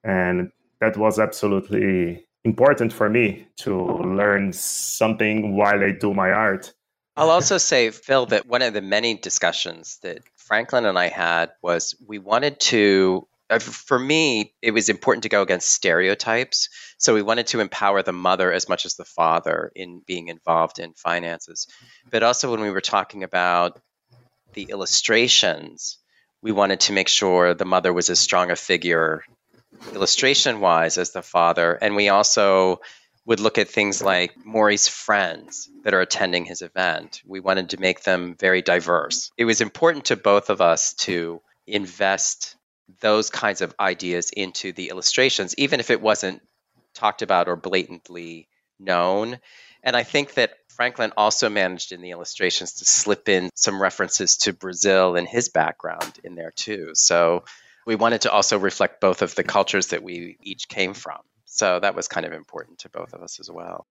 And 0.04 0.52
that 0.80 0.98
was 0.98 1.20
absolutely 1.20 2.26
important 2.46 2.94
for 2.94 3.10
me 3.10 3.48
to 3.58 3.76
learn 3.76 4.54
something 4.54 5.56
while 5.56 5.84
I 5.84 5.92
do 5.92 6.14
my 6.14 6.32
art. 6.32 6.74
I'll 7.18 7.32
also 7.32 7.58
say, 7.58 7.92
Phil, 7.92 8.28
that 8.28 8.48
one 8.48 8.62
of 8.62 8.74
the 8.74 8.82
many 8.82 9.16
discussions 9.16 10.00
that 10.04 10.20
Franklin 10.38 10.86
and 10.86 10.98
I 10.98 11.10
had 11.10 11.52
was 11.62 11.96
we 12.08 12.18
wanted 12.18 12.60
to, 12.62 13.28
Uh, 13.50 13.60
for 13.60 13.98
me, 13.98 14.54
it 14.62 14.72
was 14.72 14.90
important 14.90 15.24
to 15.24 15.30
go 15.30 15.42
against 15.42 15.72
stereotypes. 15.72 16.70
So 16.98 17.14
we 17.14 17.22
wanted 17.22 17.48
to 17.48 17.60
empower 17.60 18.04
the 18.04 18.14
mother 18.14 18.52
as 18.52 18.70
much 18.70 18.86
as 18.86 18.96
the 18.96 19.06
father 19.06 19.72
in 19.76 20.02
being 20.06 20.28
involved 20.28 20.80
in 20.80 20.94
finances. 20.94 21.68
Mm-hmm. 21.68 22.10
But 22.12 22.24
also, 22.24 22.52
when 22.52 22.62
we 22.62 22.72
were 22.72 22.82
talking 22.82 23.24
about 23.24 23.80
the 24.54 24.68
illustrations, 24.70 25.98
we 26.42 26.52
wanted 26.52 26.82
to 26.82 26.94
make 26.94 27.08
sure 27.08 27.54
the 27.54 27.66
mother 27.66 27.92
was 27.92 28.10
as 28.10 28.20
strong 28.20 28.52
a 28.52 28.56
figure 28.56 29.24
illustration 29.94 30.60
wise 30.60 30.98
as 30.98 31.12
the 31.12 31.22
father. 31.22 31.74
And 31.74 31.96
we 31.96 32.10
also 32.10 32.82
would 33.26 33.40
look 33.40 33.58
at 33.58 33.70
things 33.70 34.02
like 34.02 34.34
Maury's 34.44 34.88
friends 34.88 35.70
that 35.84 35.94
are 35.94 36.02
attending 36.02 36.46
his 36.46 36.62
event. 36.62 37.22
We 37.26 37.40
wanted 37.40 37.70
to 37.70 37.80
make 37.80 38.04
them 38.04 38.36
very 38.40 38.62
diverse. 38.62 39.32
It 39.38 39.46
was 39.46 39.62
important 39.62 40.06
to 40.06 40.16
both 40.16 40.50
of 40.50 40.62
us 40.62 40.94
to 41.06 41.42
invest 41.68 42.56
those 43.02 43.30
kinds 43.30 43.62
of 43.62 43.74
ideas 43.80 44.32
into 44.32 44.72
the 44.72 44.90
illustrations, 44.90 45.56
even 45.58 45.80
if 45.80 45.90
it 45.90 46.02
wasn't 46.02 46.42
talked 46.94 47.22
about 47.22 47.48
or 47.48 47.56
blatantly 47.56 48.48
known. 48.80 49.40
And 49.84 49.96
I 49.96 50.04
think 50.04 50.34
that 50.36 50.52
Franklin 50.70 51.12
also 51.18 51.50
managed 51.50 51.92
in 51.92 52.02
the 52.02 52.12
illustrations 52.12 52.74
to 52.76 52.86
slip 52.86 53.30
in 53.30 53.50
some 53.56 53.82
references 53.82 54.38
to 54.38 54.54
Brazil 54.54 55.16
and 55.16 55.28
his 55.28 55.50
background 55.50 56.20
in 56.24 56.36
there 56.36 56.52
too. 56.56 56.92
So 56.94 57.44
we 57.86 57.96
wanted 57.96 58.22
to 58.22 58.32
also 58.32 58.58
reflect 58.58 59.02
both 59.02 59.22
of 59.22 59.36
the 59.36 59.44
cultures 59.44 59.88
that 59.88 60.04
we 60.04 60.38
each 60.42 60.68
came 60.68 60.94
from. 60.94 61.20
So 61.46 61.80
that 61.80 61.96
was 61.96 62.08
kind 62.08 62.26
of 62.26 62.34
important 62.34 62.80
to 62.80 62.90
both 62.90 63.14
of 63.14 63.22
us 63.22 63.40
as 63.40 63.50
well. 63.50 63.88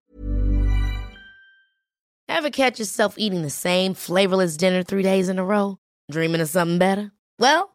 Ever 2.28 2.50
catch 2.50 2.78
yourself 2.78 3.18
eating 3.18 3.42
the 3.42 3.50
same 3.50 3.94
flavorless 3.94 4.56
dinner 4.56 4.82
three 4.82 5.02
days 5.02 5.28
in 5.28 5.38
a 5.38 5.44
row? 5.44 5.78
Dreaming 6.10 6.40
of 6.40 6.48
something 6.48 6.78
better? 6.78 7.10
Well, 7.38 7.74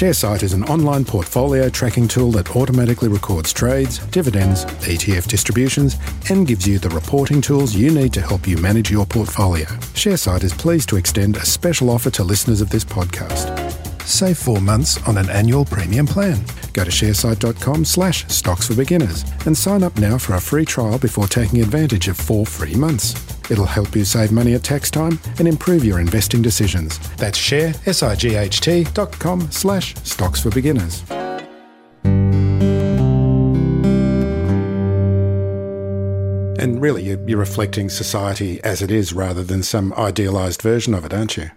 Sharesight 0.00 0.42
is 0.42 0.54
an 0.54 0.64
online 0.64 1.04
portfolio 1.04 1.68
tracking 1.68 2.08
tool 2.08 2.30
that 2.30 2.56
automatically 2.56 3.10
records 3.10 3.52
trades, 3.52 3.98
dividends, 4.06 4.64
ETF 4.64 5.28
distributions, 5.28 5.98
and 6.30 6.46
gives 6.46 6.66
you 6.66 6.78
the 6.78 6.88
reporting 6.88 7.42
tools 7.42 7.74
you 7.76 7.90
need 7.90 8.10
to 8.14 8.22
help 8.22 8.48
you 8.48 8.56
manage 8.56 8.90
your 8.90 9.04
portfolio. 9.04 9.66
Sharesight 9.92 10.42
is 10.42 10.54
pleased 10.54 10.88
to 10.88 10.96
extend 10.96 11.36
a 11.36 11.44
special 11.44 11.90
offer 11.90 12.08
to 12.12 12.24
listeners 12.24 12.62
of 12.62 12.70
this 12.70 12.82
podcast. 12.82 13.50
Save 14.04 14.38
four 14.38 14.62
months 14.62 15.06
on 15.06 15.18
an 15.18 15.28
annual 15.28 15.66
premium 15.66 16.06
plan. 16.06 16.42
Go 16.72 16.84
to 16.84 16.90
sharesight.com 16.90 17.84
slash 17.84 18.26
stocks 18.28 18.68
for 18.68 18.74
beginners 18.74 19.26
and 19.44 19.54
sign 19.54 19.82
up 19.82 19.98
now 19.98 20.16
for 20.16 20.34
a 20.34 20.40
free 20.40 20.64
trial 20.64 20.98
before 20.98 21.26
taking 21.26 21.60
advantage 21.60 22.08
of 22.08 22.16
four 22.16 22.46
free 22.46 22.74
months. 22.74 23.29
It'll 23.50 23.66
help 23.66 23.96
you 23.96 24.04
save 24.04 24.32
money 24.32 24.54
at 24.54 24.62
tax 24.62 24.90
time 24.90 25.18
and 25.38 25.48
improve 25.48 25.84
your 25.84 26.00
investing 26.00 26.42
decisions. 26.42 26.98
That's 27.16 27.36
share, 27.36 27.74
S-I-G-H-T 27.86 28.84
dot 28.94 29.12
com 29.18 29.50
slash 29.50 29.94
stocks 29.96 30.40
for 30.40 30.50
beginners. 30.50 31.02
And 36.60 36.82
really, 36.82 37.04
you're 37.04 37.38
reflecting 37.38 37.88
society 37.88 38.62
as 38.62 38.82
it 38.82 38.90
is 38.90 39.14
rather 39.14 39.42
than 39.42 39.62
some 39.62 39.94
idealized 39.94 40.60
version 40.60 40.92
of 40.92 41.06
it, 41.06 41.14
aren't 41.14 41.38
you? 41.38 41.50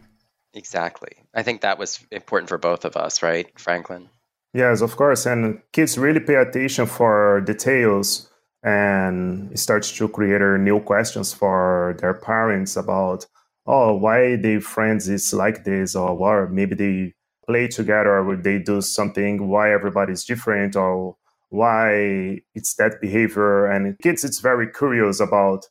Exactly. 0.53 1.11
I 1.33 1.43
think 1.43 1.59
that 1.61 1.77
was 1.77 1.99
important 2.09 2.47
for 2.47 2.57
both 2.57 2.85
of 2.85 2.95
us, 2.95 3.21
right, 3.21 3.47
Franklin? 3.59 4.07
Yes, 4.53 4.81
of 4.81 4.95
course. 4.95 5.25
And 5.25 5.61
kids 5.73 5.97
really 5.97 6.21
pay 6.21 6.35
attention 6.35 6.85
for 6.85 7.41
details 7.41 8.29
and 8.63 9.51
it 9.51 9.59
starts 9.59 9.91
to 9.97 10.07
create 10.07 10.41
new 10.59 10.79
questions 10.79 11.33
for 11.33 11.95
their 11.99 12.13
parents 12.13 12.75
about, 12.75 13.25
oh, 13.65 13.95
why 13.95 14.35
their 14.37 14.61
friends 14.61 15.09
is 15.09 15.33
like 15.33 15.63
this, 15.63 15.95
or 15.95 16.15
why 16.15 16.45
maybe 16.49 16.75
they 16.75 17.13
play 17.45 17.67
together, 17.67 18.19
or 18.19 18.35
they 18.35 18.59
do 18.59 18.81
something, 18.81 19.47
why 19.47 19.73
everybody's 19.73 20.23
different, 20.25 20.75
or 20.75 21.15
why 21.49 22.39
it's 22.55 22.75
that 22.75 23.01
behavior. 23.01 23.65
And 23.67 23.97
kids, 23.99 24.23
it's 24.23 24.39
very 24.39 24.71
curious 24.71 25.19
about 25.19 25.65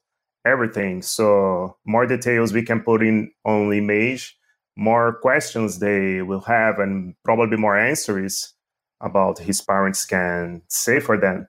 everything. 0.44 1.02
So 1.02 1.76
more 1.86 2.06
details 2.06 2.52
we 2.52 2.62
can 2.62 2.80
put 2.82 3.02
in 3.02 3.30
on 3.44 3.72
image 3.72 4.36
more 4.76 5.18
questions 5.20 5.78
they 5.78 6.22
will 6.22 6.40
have 6.40 6.78
and 6.78 7.14
probably 7.24 7.56
more 7.56 7.76
answers 7.76 8.54
about 9.00 9.38
his 9.38 9.60
parents 9.60 10.04
can 10.06 10.62
say 10.68 11.00
for 11.00 11.18
them. 11.18 11.46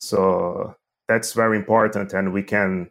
So 0.00 0.74
that's 1.08 1.32
very 1.32 1.56
important. 1.56 2.12
And 2.12 2.32
we 2.32 2.42
can 2.42 2.90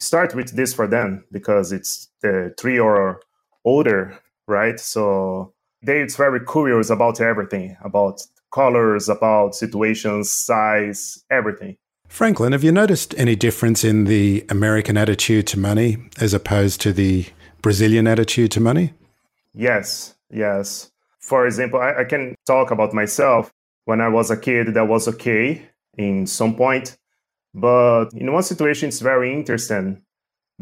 start 0.00 0.34
with 0.34 0.56
this 0.56 0.72
for 0.72 0.86
them 0.86 1.24
because 1.32 1.72
it's 1.72 2.08
the 2.22 2.54
three 2.58 2.78
or 2.78 3.20
older, 3.64 4.18
right? 4.46 4.78
So 4.80 5.52
they 5.82 6.00
it's 6.00 6.16
very 6.16 6.40
curious 6.44 6.90
about 6.90 7.20
everything, 7.20 7.76
about 7.84 8.22
colors, 8.52 9.08
about 9.08 9.54
situations, 9.54 10.32
size, 10.32 11.22
everything. 11.30 11.76
Franklin, 12.08 12.52
have 12.52 12.64
you 12.64 12.72
noticed 12.72 13.14
any 13.18 13.36
difference 13.36 13.84
in 13.84 14.04
the 14.04 14.44
American 14.48 14.96
attitude 14.96 15.46
to 15.48 15.58
money 15.58 15.98
as 16.18 16.32
opposed 16.32 16.80
to 16.80 16.92
the 16.92 17.26
Brazilian 17.60 18.06
attitude 18.06 18.50
to 18.52 18.60
money? 18.60 18.94
Yes, 19.54 20.14
yes. 20.30 20.90
For 21.20 21.46
example, 21.46 21.80
I, 21.80 22.00
I 22.00 22.04
can 22.04 22.34
talk 22.46 22.70
about 22.70 22.94
myself. 22.94 23.52
When 23.84 24.00
I 24.00 24.08
was 24.08 24.30
a 24.30 24.36
kid, 24.36 24.74
that 24.74 24.88
was 24.88 25.06
okay 25.08 25.68
in 25.98 26.26
some 26.26 26.56
point. 26.56 26.96
But 27.60 28.12
in 28.14 28.32
one 28.32 28.42
situation, 28.42 28.88
it's 28.88 29.00
very 29.00 29.32
interesting 29.32 30.02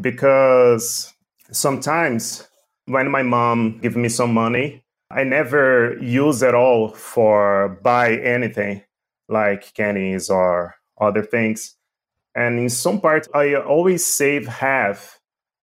because 0.01 1.13
sometimes 1.51 2.47
when 2.85 3.11
my 3.11 3.23
mom 3.23 3.79
give 3.81 3.95
me 3.95 4.09
some 4.09 4.33
money, 4.33 4.83
I 5.11 5.23
never 5.23 5.97
use 6.01 6.41
it 6.41 6.55
all 6.55 6.89
for 6.89 7.79
buy 7.83 8.15
anything 8.17 8.81
like 9.29 9.73
candies 9.73 10.29
or 10.29 10.75
other 10.99 11.23
things. 11.23 11.75
And 12.35 12.59
in 12.59 12.69
some 12.69 12.99
part, 12.99 13.27
I 13.33 13.55
always 13.55 14.05
save 14.05 14.47
half 14.47 15.19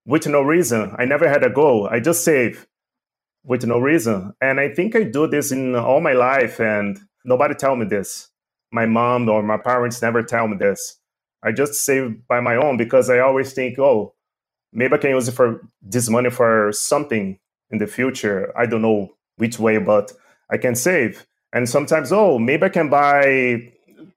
with 0.06 0.26
no 0.26 0.42
reason. 0.42 0.94
I 0.98 1.04
never 1.04 1.28
had 1.28 1.44
a 1.44 1.50
goal. 1.50 1.88
I 1.90 2.00
just 2.00 2.24
save 2.24 2.66
with 3.44 3.64
no 3.64 3.78
reason. 3.78 4.34
And 4.40 4.60
I 4.60 4.68
think 4.68 4.96
I 4.96 5.02
do 5.04 5.26
this 5.26 5.52
in 5.52 5.74
all 5.74 6.00
my 6.00 6.12
life, 6.12 6.60
and 6.60 6.98
nobody 7.24 7.54
tell 7.54 7.76
me 7.76 7.86
this. 7.86 8.30
My 8.72 8.86
mom 8.86 9.28
or 9.28 9.42
my 9.42 9.56
parents 9.56 10.02
never 10.02 10.22
tell 10.22 10.48
me 10.48 10.56
this. 10.56 10.98
I 11.44 11.52
just 11.52 11.74
save 11.74 12.26
by 12.26 12.40
my 12.40 12.56
own 12.56 12.76
because 12.76 13.10
I 13.10 13.18
always 13.18 13.52
think, 13.52 13.78
oh, 13.78 14.14
maybe 14.72 14.94
I 14.94 14.98
can 14.98 15.10
use 15.10 15.28
it 15.28 15.32
for 15.32 15.60
this 15.82 16.08
money 16.08 16.30
for 16.30 16.72
something 16.72 17.38
in 17.70 17.78
the 17.78 17.86
future. 17.86 18.52
I 18.56 18.66
don't 18.66 18.82
know 18.82 19.14
which 19.36 19.58
way, 19.58 19.78
but 19.78 20.12
I 20.50 20.56
can 20.56 20.74
save. 20.74 21.26
And 21.52 21.68
sometimes, 21.68 22.12
oh, 22.12 22.38
maybe 22.38 22.64
I 22.64 22.68
can 22.70 22.88
buy 22.88 23.72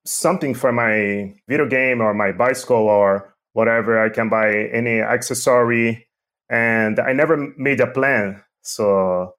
something 0.05 0.53
for 0.53 0.71
my 0.71 1.33
video 1.47 1.67
game 1.67 2.01
or 2.01 2.13
my 2.13 2.31
bicycle 2.31 2.87
or 2.87 3.35
whatever. 3.53 4.03
I 4.03 4.09
can 4.09 4.29
buy 4.29 4.69
any 4.73 5.01
accessory. 5.01 6.07
And 6.49 6.99
I 6.99 7.11
never 7.11 7.53
made 7.57 7.81
a 7.81 7.87
plan. 7.87 8.41
So 8.61 9.33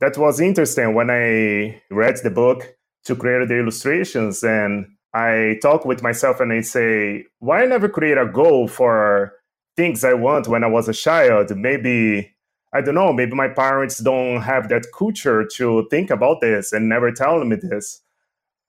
that 0.00 0.18
was 0.18 0.40
interesting 0.40 0.94
when 0.94 1.10
I 1.10 1.80
read 1.90 2.18
the 2.22 2.30
book 2.30 2.76
to 3.04 3.16
create 3.16 3.48
the 3.48 3.58
illustrations 3.58 4.42
and 4.44 4.86
I 5.12 5.58
talk 5.60 5.84
with 5.84 6.02
myself 6.02 6.40
and 6.40 6.52
I 6.52 6.60
say, 6.60 7.24
why 7.40 7.62
I 7.62 7.66
never 7.66 7.88
create 7.88 8.18
a 8.18 8.26
goal 8.26 8.68
for 8.68 9.32
things 9.76 10.04
I 10.04 10.14
want 10.14 10.46
when 10.46 10.62
I 10.62 10.68
was 10.68 10.88
a 10.88 10.92
child? 10.92 11.56
Maybe, 11.56 12.32
I 12.72 12.80
don't 12.80 12.94
know, 12.94 13.12
maybe 13.12 13.34
my 13.34 13.48
parents 13.48 13.98
don't 13.98 14.42
have 14.42 14.68
that 14.68 14.86
culture 14.96 15.44
to 15.56 15.88
think 15.90 16.10
about 16.10 16.40
this 16.40 16.72
and 16.72 16.88
never 16.88 17.10
tell 17.10 17.44
me 17.44 17.56
this. 17.56 18.02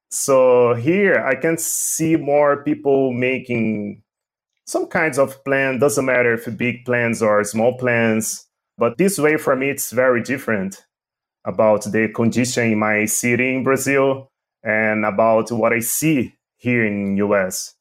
So 0.10 0.74
here 0.74 1.24
I 1.26 1.36
can 1.36 1.58
see 1.58 2.16
more 2.16 2.64
people 2.64 3.14
making 3.14 4.02
some 4.66 4.88
kinds 4.88 5.20
of 5.20 5.44
plan, 5.44 5.80
doesn't 5.80 6.06
matter 6.06 6.34
if 6.34 6.58
big 6.58 6.86
plans 6.86 7.22
or 7.22 7.44
small 7.44 7.78
plans. 7.78 8.48
But 8.78 8.98
this 8.98 9.20
way 9.20 9.38
for 9.38 9.56
me, 9.56 9.70
it's 9.70 9.92
very 9.92 10.24
different 10.24 10.86
about 11.46 11.84
the 11.92 12.08
condition 12.10 12.72
in 12.72 12.80
my 12.80 13.06
city 13.06 13.56
in 13.56 13.64
Brazil 13.64 14.31
and 14.64 15.06
about 15.06 15.52
what 15.52 15.74
I 15.74 15.80
see 15.80 16.36
here 16.58 16.86
in 16.86 17.18
US. 17.18 17.76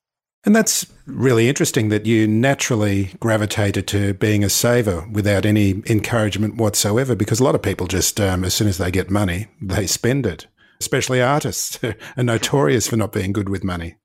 And 0.44 0.56
that's 0.56 0.87
really 1.04 1.49
interesting 1.49 1.90
that 1.90 2.06
you 2.06 2.26
naturally 2.26 3.10
gravitated 3.20 3.87
to 3.88 4.14
being 4.14 4.42
a 4.42 4.49
saver 4.49 5.06
without 5.12 5.44
any 5.44 5.82
encouragement 5.87 6.56
whatsoever, 6.56 7.14
because 7.14 7.40
a 7.40 7.44
lot 7.44 7.54
of 7.54 7.62
people 7.62 7.87
just, 7.87 8.18
um, 8.18 8.44
as 8.44 8.54
soon 8.54 8.66
as 8.68 8.78
they 8.78 8.90
get 8.90 9.10
money, 9.10 9.49
they 9.60 9.87
spend 9.87 10.25
it. 10.25 10.46
Especially 10.80 11.20
artists 11.20 11.78
are 12.16 12.22
notorious 12.22 12.88
for 12.88 12.96
not 12.96 13.12
being 13.12 13.32
good 13.32 13.50
with 13.50 13.62
money. 13.62 13.96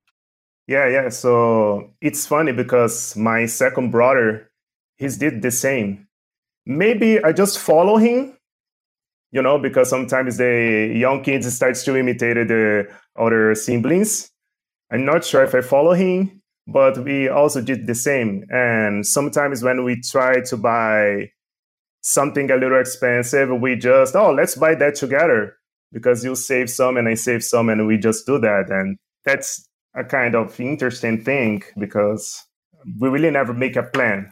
Yeah, 0.68 0.90
yeah. 0.90 1.10
So 1.10 1.94
it's 2.02 2.26
funny 2.26 2.52
because 2.52 3.16
my 3.16 3.46
second 3.46 3.92
brother, 3.92 4.52
he's 4.98 5.18
did 5.18 5.42
the 5.42 5.52
same. 5.52 6.08
Maybe 6.66 7.24
I 7.24 7.32
just 7.32 7.60
follow 7.60 7.96
him 7.96 8.35
you 9.36 9.42
know, 9.42 9.60
because 9.60 9.90
sometimes 9.90 10.38
the 10.38 10.94
young 10.96 11.22
kids 11.22 11.54
starts 11.54 11.84
to 11.84 11.98
imitate 11.98 12.48
the 12.48 12.88
other 13.20 13.54
siblings. 13.54 14.32
I'm 14.90 15.04
not 15.04 15.26
sure 15.26 15.44
if 15.44 15.54
I 15.54 15.60
follow 15.60 15.92
him, 15.92 16.42
but 16.66 16.98
we 17.00 17.28
also 17.28 17.60
did 17.60 17.86
the 17.86 17.96
same. 17.96 18.46
And 18.50 19.06
sometimes 19.06 19.62
when 19.62 19.84
we 19.84 20.00
try 20.00 20.40
to 20.40 20.56
buy 20.56 21.32
something 22.00 22.50
a 22.50 22.56
little 22.56 22.80
expensive, 22.80 23.50
we 23.60 23.76
just, 23.76 24.16
oh, 24.16 24.32
let's 24.32 24.56
buy 24.56 24.74
that 24.76 24.96
together 24.96 25.58
because 25.92 26.24
you 26.24 26.34
save 26.34 26.70
some 26.70 26.96
and 26.96 27.10
I 27.10 27.16
save 27.16 27.44
some, 27.44 27.68
and 27.68 27.86
we 27.86 27.98
just 27.98 28.26
do 28.26 28.40
that. 28.40 28.70
And 28.70 28.98
that's 29.26 29.68
a 29.98 30.06
kind 30.06 30.36
of 30.36 30.58
interesting 30.62 31.22
thing 31.26 31.62
because 31.78 32.42
we 33.02 33.10
really 33.10 33.32
never 33.32 33.54
make 33.54 33.76
a 33.76 33.84
plan 33.84 34.32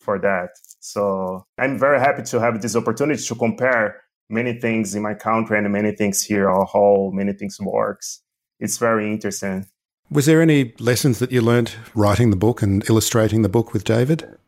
for 0.00 0.18
that. 0.20 0.48
So 0.80 1.44
I'm 1.58 1.78
very 1.78 2.00
happy 2.00 2.22
to 2.22 2.40
have 2.40 2.62
this 2.62 2.76
opportunity 2.76 3.22
to 3.22 3.34
compare 3.34 4.00
many 4.28 4.54
things 4.54 4.94
in 4.94 5.02
my 5.02 5.14
country 5.14 5.58
and 5.58 5.70
many 5.72 5.92
things 5.92 6.22
here, 6.22 6.48
or 6.48 6.66
how 6.66 7.10
many 7.14 7.32
things 7.32 7.58
works. 7.60 8.22
It's 8.60 8.78
very 8.78 9.10
interesting. 9.10 9.66
Was 10.10 10.26
there 10.26 10.40
any 10.40 10.74
lessons 10.78 11.18
that 11.18 11.32
you 11.32 11.42
learned 11.42 11.72
writing 11.94 12.30
the 12.30 12.36
book 12.36 12.62
and 12.62 12.88
illustrating 12.88 13.42
the 13.42 13.48
book 13.48 13.72
with 13.72 13.84
David? 13.84 14.38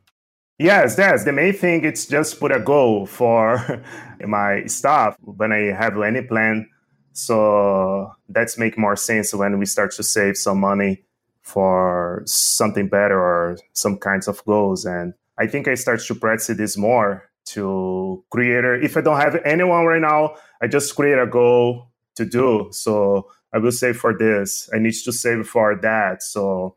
Yes, 0.58 0.96
yes. 0.98 1.24
The 1.24 1.32
main 1.32 1.54
thing 1.54 1.84
is 1.84 2.06
just 2.06 2.40
put 2.40 2.52
a 2.52 2.60
goal 2.60 3.06
for 3.06 3.82
my 4.26 4.64
staff 4.66 5.16
when 5.20 5.52
I 5.52 5.72
have 5.72 6.00
any 6.00 6.22
plan. 6.22 6.68
So 7.12 8.12
that's 8.28 8.58
make 8.58 8.78
more 8.78 8.96
sense 8.96 9.34
when 9.34 9.58
we 9.58 9.66
start 9.66 9.92
to 9.92 10.02
save 10.02 10.36
some 10.36 10.60
money 10.60 11.04
for 11.42 12.22
something 12.26 12.88
better 12.88 13.18
or 13.18 13.58
some 13.72 13.98
kinds 13.98 14.28
of 14.28 14.44
goals. 14.44 14.84
And 14.84 15.14
I 15.38 15.46
think 15.46 15.66
I 15.66 15.74
start 15.74 16.00
to 16.00 16.14
practice 16.14 16.56
this 16.56 16.76
more 16.76 17.29
to 17.54 18.24
creator. 18.30 18.74
If 18.74 18.96
I 18.96 19.00
don't 19.00 19.20
have 19.20 19.36
anyone 19.44 19.84
right 19.84 20.00
now, 20.00 20.36
I 20.62 20.66
just 20.66 20.94
create 20.94 21.18
a 21.18 21.26
goal 21.26 21.88
to 22.16 22.24
do. 22.24 22.68
So 22.72 23.30
I 23.52 23.58
will 23.58 23.72
save 23.72 23.96
for 23.96 24.16
this. 24.16 24.68
I 24.72 24.78
need 24.78 24.94
to 24.94 25.12
save 25.12 25.46
for 25.46 25.76
that. 25.82 26.22
So 26.22 26.76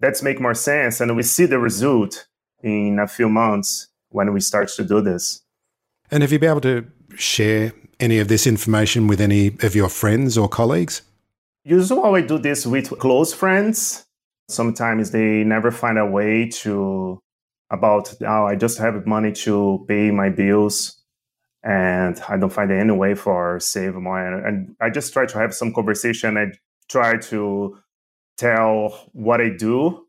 that's 0.00 0.22
make 0.22 0.40
more 0.40 0.54
sense. 0.54 1.00
And 1.00 1.16
we 1.16 1.22
see 1.22 1.46
the 1.46 1.58
result 1.58 2.26
in 2.62 2.98
a 2.98 3.06
few 3.06 3.28
months 3.28 3.88
when 4.10 4.32
we 4.32 4.40
start 4.40 4.68
to 4.68 4.84
do 4.84 5.00
this. 5.00 5.42
And 6.10 6.22
have 6.22 6.32
you 6.32 6.38
been 6.38 6.50
able 6.50 6.60
to 6.62 6.86
share 7.16 7.72
any 8.00 8.18
of 8.18 8.28
this 8.28 8.46
information 8.46 9.06
with 9.06 9.20
any 9.20 9.56
of 9.62 9.74
your 9.74 9.88
friends 9.88 10.38
or 10.38 10.48
colleagues? 10.48 11.02
Usually 11.64 12.22
I 12.22 12.26
do 12.26 12.38
this 12.38 12.66
with 12.66 12.98
close 12.98 13.34
friends. 13.34 14.06
Sometimes 14.48 15.10
they 15.10 15.44
never 15.44 15.70
find 15.70 15.98
a 15.98 16.06
way 16.06 16.48
to 16.48 17.20
about 17.70 18.14
oh, 18.22 18.46
I 18.46 18.56
just 18.56 18.78
have 18.78 19.06
money 19.06 19.32
to 19.32 19.84
pay 19.88 20.10
my 20.10 20.30
bills 20.30 21.02
and 21.62 22.20
I 22.28 22.36
don't 22.36 22.52
find 22.52 22.70
any 22.70 22.92
way 22.92 23.14
for 23.14 23.60
save 23.60 23.94
more. 23.94 24.46
And 24.46 24.76
I 24.80 24.90
just 24.90 25.12
try 25.12 25.26
to 25.26 25.38
have 25.38 25.54
some 25.54 25.74
conversation. 25.74 26.38
I 26.38 26.52
try 26.88 27.18
to 27.18 27.78
tell 28.36 29.08
what 29.12 29.40
I 29.40 29.50
do. 29.50 30.06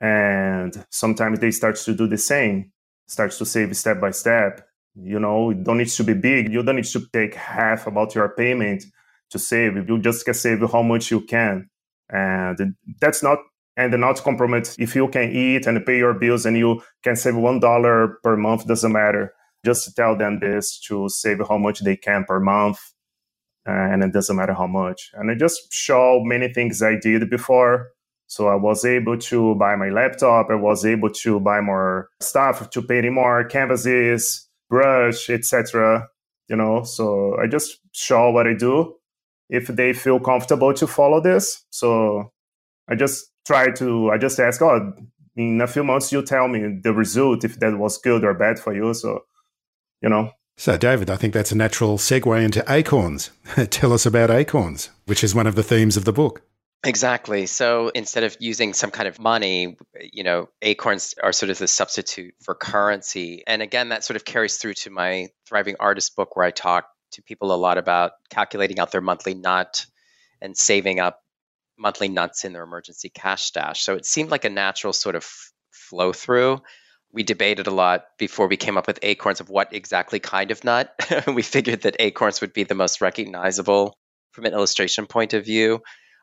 And 0.00 0.84
sometimes 0.90 1.40
they 1.40 1.50
start 1.50 1.76
to 1.76 1.94
do 1.94 2.06
the 2.06 2.18
same, 2.18 2.72
starts 3.06 3.38
to 3.38 3.46
save 3.46 3.76
step 3.76 4.00
by 4.00 4.12
step. 4.12 4.66
You 4.94 5.18
know, 5.18 5.50
it 5.50 5.64
don't 5.64 5.78
need 5.78 5.88
to 5.88 6.04
be 6.04 6.14
big. 6.14 6.52
You 6.52 6.62
don't 6.62 6.76
need 6.76 6.84
to 6.86 7.06
take 7.12 7.34
half 7.34 7.86
about 7.86 8.14
your 8.14 8.28
payment 8.30 8.84
to 9.30 9.38
save. 9.38 9.88
You 9.88 9.98
just 9.98 10.24
can 10.24 10.34
save 10.34 10.60
how 10.70 10.82
much 10.82 11.10
you 11.10 11.20
can. 11.22 11.68
And 12.08 12.74
that's 13.00 13.22
not 13.22 13.38
and 13.80 14.00
not 14.00 14.22
compromise. 14.22 14.76
If 14.78 14.94
you 14.94 15.08
can 15.08 15.30
eat 15.30 15.66
and 15.66 15.84
pay 15.84 15.98
your 15.98 16.14
bills 16.14 16.46
and 16.46 16.56
you 16.56 16.82
can 17.02 17.16
save 17.16 17.36
one 17.36 17.60
dollar 17.60 18.18
per 18.22 18.36
month 18.36 18.66
doesn't 18.66 18.92
matter. 18.92 19.32
Just 19.64 19.94
tell 19.96 20.16
them 20.16 20.40
this 20.40 20.78
to 20.88 21.08
save 21.08 21.40
how 21.48 21.58
much 21.58 21.80
they 21.80 21.96
can 21.96 22.24
per 22.24 22.40
month 22.40 22.78
and 23.66 24.02
it 24.02 24.12
doesn't 24.12 24.36
matter 24.36 24.54
how 24.54 24.66
much. 24.66 25.10
And 25.14 25.30
i 25.30 25.34
just 25.34 25.72
show 25.72 26.20
many 26.24 26.52
things 26.52 26.82
i 26.82 26.96
did 26.96 27.28
before. 27.30 27.90
So 28.26 28.48
i 28.48 28.54
was 28.54 28.84
able 28.84 29.18
to 29.18 29.54
buy 29.56 29.76
my 29.76 29.90
laptop. 29.90 30.48
I 30.50 30.54
was 30.54 30.84
able 30.84 31.10
to 31.10 31.40
buy 31.40 31.60
more 31.60 32.08
stuff 32.20 32.70
to 32.70 32.82
pay 32.82 33.08
more 33.08 33.44
canvases 33.44 34.48
brush 34.68 35.28
etc 35.30 36.06
you 36.48 36.56
know? 36.56 36.82
So 36.84 37.36
i 37.40 37.46
just 37.46 37.78
show 37.92 38.30
what 38.30 38.46
i 38.46 38.54
do. 38.54 38.94
If 39.48 39.66
they 39.66 39.92
feel 39.92 40.20
comfortable 40.20 40.72
to 40.74 40.86
follow 40.86 41.20
this 41.20 41.64
so 41.70 42.32
i 42.90 42.94
just 42.94 43.30
try 43.46 43.70
to, 43.72 44.10
I 44.10 44.18
just 44.18 44.38
ask, 44.38 44.60
oh, 44.62 44.92
in 45.36 45.60
a 45.60 45.66
few 45.66 45.84
months, 45.84 46.12
you 46.12 46.22
tell 46.22 46.48
me 46.48 46.80
the 46.82 46.92
result, 46.92 47.44
if 47.44 47.58
that 47.60 47.78
was 47.78 47.98
good 47.98 48.24
or 48.24 48.34
bad 48.34 48.58
for 48.58 48.74
you. 48.74 48.92
So, 48.94 49.24
you 50.02 50.08
know. 50.08 50.32
So, 50.56 50.76
David, 50.76 51.08
I 51.08 51.16
think 51.16 51.32
that's 51.32 51.52
a 51.52 51.56
natural 51.56 51.96
segue 51.96 52.44
into 52.44 52.64
acorns. 52.68 53.30
tell 53.70 53.92
us 53.92 54.04
about 54.04 54.30
acorns, 54.30 54.90
which 55.06 55.24
is 55.24 55.34
one 55.34 55.46
of 55.46 55.54
the 55.54 55.62
themes 55.62 55.96
of 55.96 56.04
the 56.04 56.12
book. 56.12 56.42
Exactly. 56.82 57.44
So 57.44 57.90
instead 57.94 58.24
of 58.24 58.36
using 58.40 58.72
some 58.72 58.90
kind 58.90 59.06
of 59.06 59.18
money, 59.18 59.76
you 60.00 60.24
know, 60.24 60.48
acorns 60.62 61.14
are 61.22 61.32
sort 61.32 61.50
of 61.50 61.58
the 61.58 61.68
substitute 61.68 62.34
for 62.42 62.54
currency. 62.54 63.42
And 63.46 63.60
again, 63.60 63.90
that 63.90 64.02
sort 64.02 64.16
of 64.16 64.24
carries 64.24 64.56
through 64.56 64.74
to 64.74 64.90
my 64.90 65.28
Thriving 65.46 65.76
Artist 65.78 66.16
book, 66.16 66.36
where 66.36 66.46
I 66.46 66.50
talk 66.50 66.86
to 67.12 67.22
people 67.22 67.52
a 67.52 67.56
lot 67.56 67.76
about 67.76 68.12
calculating 68.30 68.78
out 68.78 68.92
their 68.92 69.02
monthly 69.02 69.34
nut 69.34 69.84
and 70.40 70.56
saving 70.56 71.00
up 71.00 71.20
monthly 71.80 72.08
nuts 72.08 72.44
in 72.44 72.52
their 72.52 72.62
emergency 72.62 73.08
cash 73.08 73.44
stash. 73.44 73.82
So 73.82 73.94
it 73.94 74.04
seemed 74.04 74.30
like 74.30 74.44
a 74.44 74.50
natural 74.50 74.92
sort 74.92 75.16
of 75.16 75.26
flow 75.70 76.12
through. 76.12 76.60
We 77.12 77.22
debated 77.22 77.66
a 77.66 77.72
lot 77.72 78.04
before 78.18 78.46
we 78.46 78.56
came 78.56 78.76
up 78.76 78.86
with 78.86 79.00
acorns 79.02 79.40
of 79.40 79.48
what 79.48 79.74
exactly 79.74 80.20
kind 80.20 80.50
of 80.50 80.62
nut. 80.62 80.94
we 81.26 81.42
figured 81.42 81.82
that 81.82 81.96
acorns 81.98 82.40
would 82.40 82.52
be 82.52 82.64
the 82.64 82.74
most 82.74 83.00
recognizable 83.00 83.94
from 84.32 84.44
an 84.44 84.52
illustration 84.52 85.06
point 85.06 85.32
of 85.32 85.44
view, 85.44 85.80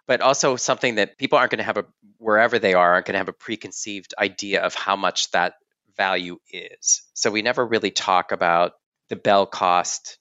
but 0.07 0.21
also 0.21 0.55
something 0.55 0.95
that 0.95 1.17
people 1.17 1.37
aren't 1.37 1.51
going 1.51 1.57
to 1.57 1.65
have 1.65 1.77
a, 1.77 1.85
wherever 2.17 2.59
they 2.59 2.73
are, 2.73 2.93
aren't 2.93 3.07
going 3.07 3.15
to 3.15 3.19
have 3.19 3.27
a 3.27 3.33
preconceived 3.33 4.13
idea 4.17 4.61
of 4.61 4.75
how 4.75 4.95
much 4.95 5.31
that 5.31 5.55
value 5.97 6.37
is. 6.51 7.01
So 7.13 7.31
we 7.31 7.41
never 7.41 7.65
really 7.65 7.91
talk 7.91 8.31
about 8.31 8.73
the 9.09 9.15
bell 9.15 9.45
cost 9.45 10.19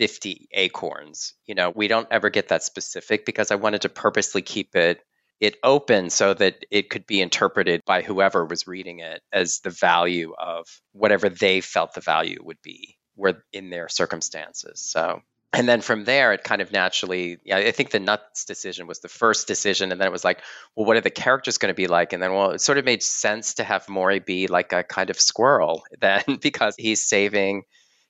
50 0.00 0.48
acorns. 0.52 1.34
You 1.44 1.54
know, 1.54 1.68
we 1.68 1.86
don't 1.86 2.08
ever 2.10 2.30
get 2.30 2.48
that 2.48 2.62
specific 2.62 3.26
because 3.26 3.50
I 3.50 3.56
wanted 3.56 3.82
to 3.82 3.90
purposely 3.90 4.40
keep 4.40 4.74
it 4.74 5.02
it 5.40 5.56
open 5.62 6.08
so 6.08 6.32
that 6.34 6.64
it 6.70 6.88
could 6.88 7.06
be 7.06 7.20
interpreted 7.20 7.82
by 7.86 8.00
whoever 8.00 8.46
was 8.46 8.66
reading 8.66 9.00
it 9.00 9.22
as 9.30 9.60
the 9.60 9.70
value 9.70 10.34
of 10.38 10.66
whatever 10.92 11.28
they 11.28 11.60
felt 11.60 11.92
the 11.92 12.00
value 12.00 12.38
would 12.42 12.60
be 12.62 12.96
were 13.14 13.42
in 13.52 13.68
their 13.68 13.88
circumstances. 13.90 14.80
So 14.80 15.20
and 15.52 15.68
then 15.68 15.82
from 15.82 16.04
there 16.04 16.32
it 16.32 16.44
kind 16.44 16.62
of 16.62 16.72
naturally 16.72 17.38
yeah 17.44 17.56
i 17.56 17.72
think 17.72 17.90
the 17.90 17.98
nuts 17.98 18.44
decision 18.44 18.86
was 18.86 19.00
the 19.00 19.08
first 19.08 19.48
decision 19.48 19.90
and 19.90 20.00
then 20.00 20.06
it 20.06 20.12
was 20.12 20.24
like 20.24 20.40
well 20.76 20.86
what 20.86 20.96
are 20.96 21.00
the 21.00 21.10
characters 21.10 21.58
going 21.58 21.72
to 21.72 21.76
be 21.76 21.88
like 21.88 22.12
and 22.12 22.22
then 22.22 22.32
well 22.32 22.52
it 22.52 22.60
sort 22.60 22.78
of 22.78 22.84
made 22.84 23.02
sense 23.02 23.54
to 23.54 23.64
have 23.64 23.88
maury 23.88 24.20
be 24.20 24.46
like 24.46 24.72
a 24.72 24.84
kind 24.84 25.10
of 25.10 25.18
squirrel 25.18 25.82
then 26.00 26.22
because 26.40 26.74
he's 26.78 27.02
saving 27.02 27.64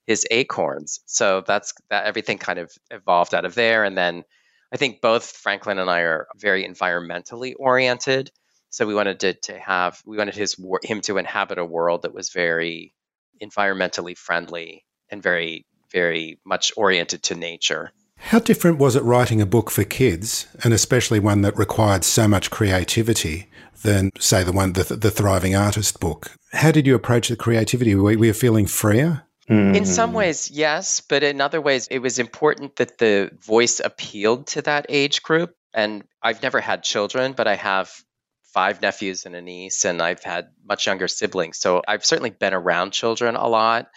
his 0.06 0.26
acorns 0.30 1.00
so 1.06 1.42
that's 1.46 1.72
that 1.90 2.04
everything 2.04 2.38
kind 2.38 2.58
of 2.58 2.72
evolved 2.90 3.34
out 3.34 3.44
of 3.44 3.54
there 3.54 3.84
and 3.84 3.96
then 3.96 4.24
i 4.72 4.76
think 4.76 5.00
both 5.00 5.24
franklin 5.24 5.78
and 5.78 5.90
i 5.90 6.00
are 6.00 6.26
very 6.36 6.66
environmentally 6.66 7.54
oriented 7.58 8.30
so 8.72 8.86
we 8.86 8.94
wanted 8.94 9.18
to, 9.20 9.34
to 9.34 9.58
have 9.58 10.00
we 10.06 10.16
wanted 10.16 10.34
his 10.34 10.56
him 10.82 11.00
to 11.02 11.18
inhabit 11.18 11.58
a 11.58 11.64
world 11.64 12.02
that 12.02 12.14
was 12.14 12.30
very 12.30 12.94
environmentally 13.42 14.16
friendly 14.16 14.84
and 15.10 15.22
very 15.22 15.66
very 15.90 16.38
much 16.44 16.72
oriented 16.76 17.22
to 17.24 17.34
nature. 17.34 17.90
How 18.16 18.38
different 18.38 18.78
was 18.78 18.96
it 18.96 19.02
writing 19.02 19.40
a 19.40 19.46
book 19.46 19.70
for 19.70 19.82
kids, 19.82 20.46
and 20.62 20.74
especially 20.74 21.18
one 21.18 21.40
that 21.40 21.56
required 21.56 22.04
so 22.04 22.28
much 22.28 22.50
creativity, 22.50 23.48
than 23.82 24.10
say 24.18 24.44
the 24.44 24.52
one 24.52 24.74
the, 24.74 24.84
the 24.84 25.10
Thriving 25.10 25.56
Artist 25.56 26.00
book? 26.00 26.32
How 26.52 26.70
did 26.70 26.86
you 26.86 26.94
approach 26.94 27.28
the 27.28 27.36
creativity? 27.36 27.94
We 27.94 28.16
were 28.16 28.26
you 28.26 28.32
feeling 28.32 28.66
freer? 28.66 29.22
Mm-hmm. 29.50 29.74
In 29.74 29.84
some 29.84 30.12
ways, 30.12 30.48
yes, 30.48 31.00
but 31.00 31.24
in 31.24 31.40
other 31.40 31.60
ways, 31.60 31.88
it 31.88 31.98
was 31.98 32.20
important 32.20 32.76
that 32.76 32.98
the 32.98 33.30
voice 33.40 33.80
appealed 33.80 34.46
to 34.48 34.62
that 34.62 34.86
age 34.88 35.22
group. 35.24 35.54
And 35.74 36.04
I've 36.22 36.42
never 36.42 36.60
had 36.60 36.84
children, 36.84 37.32
but 37.32 37.48
I 37.48 37.56
have 37.56 37.92
five 38.44 38.80
nephews 38.80 39.26
and 39.26 39.34
a 39.34 39.40
niece, 39.42 39.84
and 39.84 40.00
I've 40.00 40.22
had 40.22 40.48
much 40.64 40.86
younger 40.86 41.08
siblings. 41.08 41.58
So 41.58 41.82
I've 41.86 42.04
certainly 42.04 42.30
been 42.30 42.54
around 42.54 42.92
children 42.92 43.34
a 43.34 43.48
lot. 43.48 43.88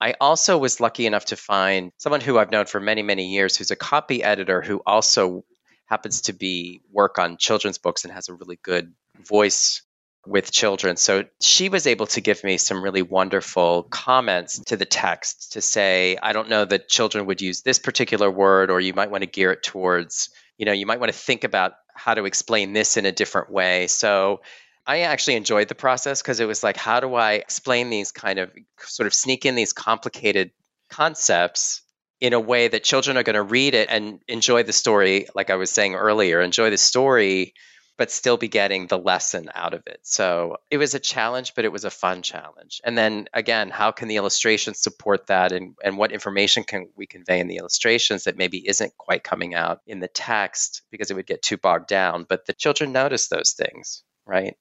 I 0.00 0.14
also 0.20 0.58
was 0.58 0.80
lucky 0.80 1.06
enough 1.06 1.26
to 1.26 1.36
find 1.36 1.90
someone 1.98 2.20
who 2.20 2.38
I've 2.38 2.50
known 2.52 2.66
for 2.66 2.80
many, 2.80 3.02
many 3.02 3.32
years 3.32 3.56
who's 3.56 3.70
a 3.70 3.76
copy 3.76 4.22
editor 4.22 4.62
who 4.62 4.80
also 4.86 5.44
happens 5.86 6.22
to 6.22 6.32
be 6.32 6.82
work 6.92 7.18
on 7.18 7.36
children's 7.36 7.78
books 7.78 8.04
and 8.04 8.12
has 8.12 8.28
a 8.28 8.34
really 8.34 8.58
good 8.62 8.94
voice 9.26 9.82
with 10.26 10.52
children. 10.52 10.96
So 10.96 11.24
she 11.40 11.68
was 11.68 11.86
able 11.86 12.06
to 12.08 12.20
give 12.20 12.44
me 12.44 12.58
some 12.58 12.82
really 12.82 13.02
wonderful 13.02 13.84
comments 13.84 14.58
to 14.66 14.76
the 14.76 14.84
text 14.84 15.52
to 15.52 15.60
say, 15.60 16.18
I 16.22 16.32
don't 16.32 16.50
know 16.50 16.64
that 16.64 16.88
children 16.88 17.26
would 17.26 17.40
use 17.40 17.62
this 17.62 17.78
particular 17.78 18.30
word, 18.30 18.70
or 18.70 18.80
you 18.80 18.92
might 18.92 19.10
want 19.10 19.22
to 19.22 19.30
gear 19.30 19.52
it 19.52 19.62
towards, 19.62 20.28
you 20.58 20.66
know, 20.66 20.72
you 20.72 20.86
might 20.86 21.00
want 21.00 21.12
to 21.12 21.18
think 21.18 21.44
about 21.44 21.72
how 21.94 22.14
to 22.14 22.24
explain 22.24 22.72
this 22.72 22.96
in 22.96 23.06
a 23.06 23.12
different 23.12 23.50
way. 23.50 23.86
So 23.86 24.42
I 24.86 25.00
actually 25.00 25.36
enjoyed 25.36 25.68
the 25.68 25.74
process 25.74 26.20
because 26.20 26.40
it 26.40 26.46
was 26.46 26.62
like, 26.62 26.76
how 26.76 27.00
do 27.00 27.14
I 27.14 27.34
explain 27.34 27.90
these 27.90 28.12
kind 28.12 28.38
of 28.38 28.50
sort 28.78 29.06
of 29.06 29.14
sneak 29.14 29.46
in 29.46 29.54
these 29.54 29.72
complicated 29.72 30.50
concepts 30.90 31.82
in 32.20 32.34
a 32.34 32.40
way 32.40 32.68
that 32.68 32.84
children 32.84 33.16
are 33.16 33.22
going 33.22 33.34
to 33.34 33.42
read 33.42 33.74
it 33.74 33.88
and 33.90 34.20
enjoy 34.28 34.62
the 34.62 34.72
story, 34.72 35.26
like 35.34 35.48
I 35.48 35.56
was 35.56 35.70
saying 35.70 35.94
earlier, 35.94 36.42
enjoy 36.42 36.68
the 36.68 36.76
story, 36.76 37.54
but 38.00 38.10
still 38.10 38.38
be 38.38 38.48
getting 38.48 38.86
the 38.86 38.96
lesson 38.96 39.50
out 39.54 39.74
of 39.74 39.82
it. 39.86 40.00
So 40.00 40.56
it 40.70 40.78
was 40.78 40.94
a 40.94 40.98
challenge, 40.98 41.52
but 41.54 41.66
it 41.66 41.70
was 41.70 41.84
a 41.84 41.90
fun 41.90 42.22
challenge. 42.22 42.80
And 42.82 42.96
then 42.96 43.26
again, 43.34 43.68
how 43.68 43.90
can 43.90 44.08
the 44.08 44.16
illustrations 44.16 44.80
support 44.80 45.26
that 45.26 45.52
and, 45.52 45.74
and 45.84 45.98
what 45.98 46.10
information 46.10 46.64
can 46.64 46.88
we 46.96 47.04
convey 47.04 47.40
in 47.40 47.46
the 47.46 47.58
illustrations 47.58 48.24
that 48.24 48.38
maybe 48.38 48.66
isn't 48.66 48.96
quite 48.96 49.22
coming 49.22 49.54
out 49.54 49.82
in 49.86 50.00
the 50.00 50.08
text 50.08 50.80
because 50.90 51.10
it 51.10 51.14
would 51.14 51.26
get 51.26 51.42
too 51.42 51.58
bogged 51.58 51.88
down. 51.88 52.24
But 52.26 52.46
the 52.46 52.54
children 52.54 52.90
notice 52.90 53.28
those 53.28 53.52
things, 53.52 54.02
right? 54.24 54.56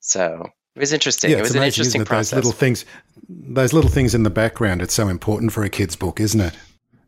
So 0.00 0.46
it 0.76 0.78
was 0.78 0.92
interesting. 0.92 1.30
Yeah, 1.30 1.38
it 1.38 1.40
was 1.40 1.56
an 1.56 1.62
interesting 1.62 2.04
process. 2.04 2.32
Those 2.32 2.44
little 2.44 2.52
things, 2.52 2.84
those 3.26 3.72
little 3.72 3.90
things 3.90 4.14
in 4.14 4.24
the 4.24 4.30
background. 4.30 4.82
It's 4.82 4.92
so 4.92 5.08
important 5.08 5.54
for 5.54 5.64
a 5.64 5.70
kid's 5.70 5.96
book, 5.96 6.20
isn't 6.20 6.38
it? 6.42 6.54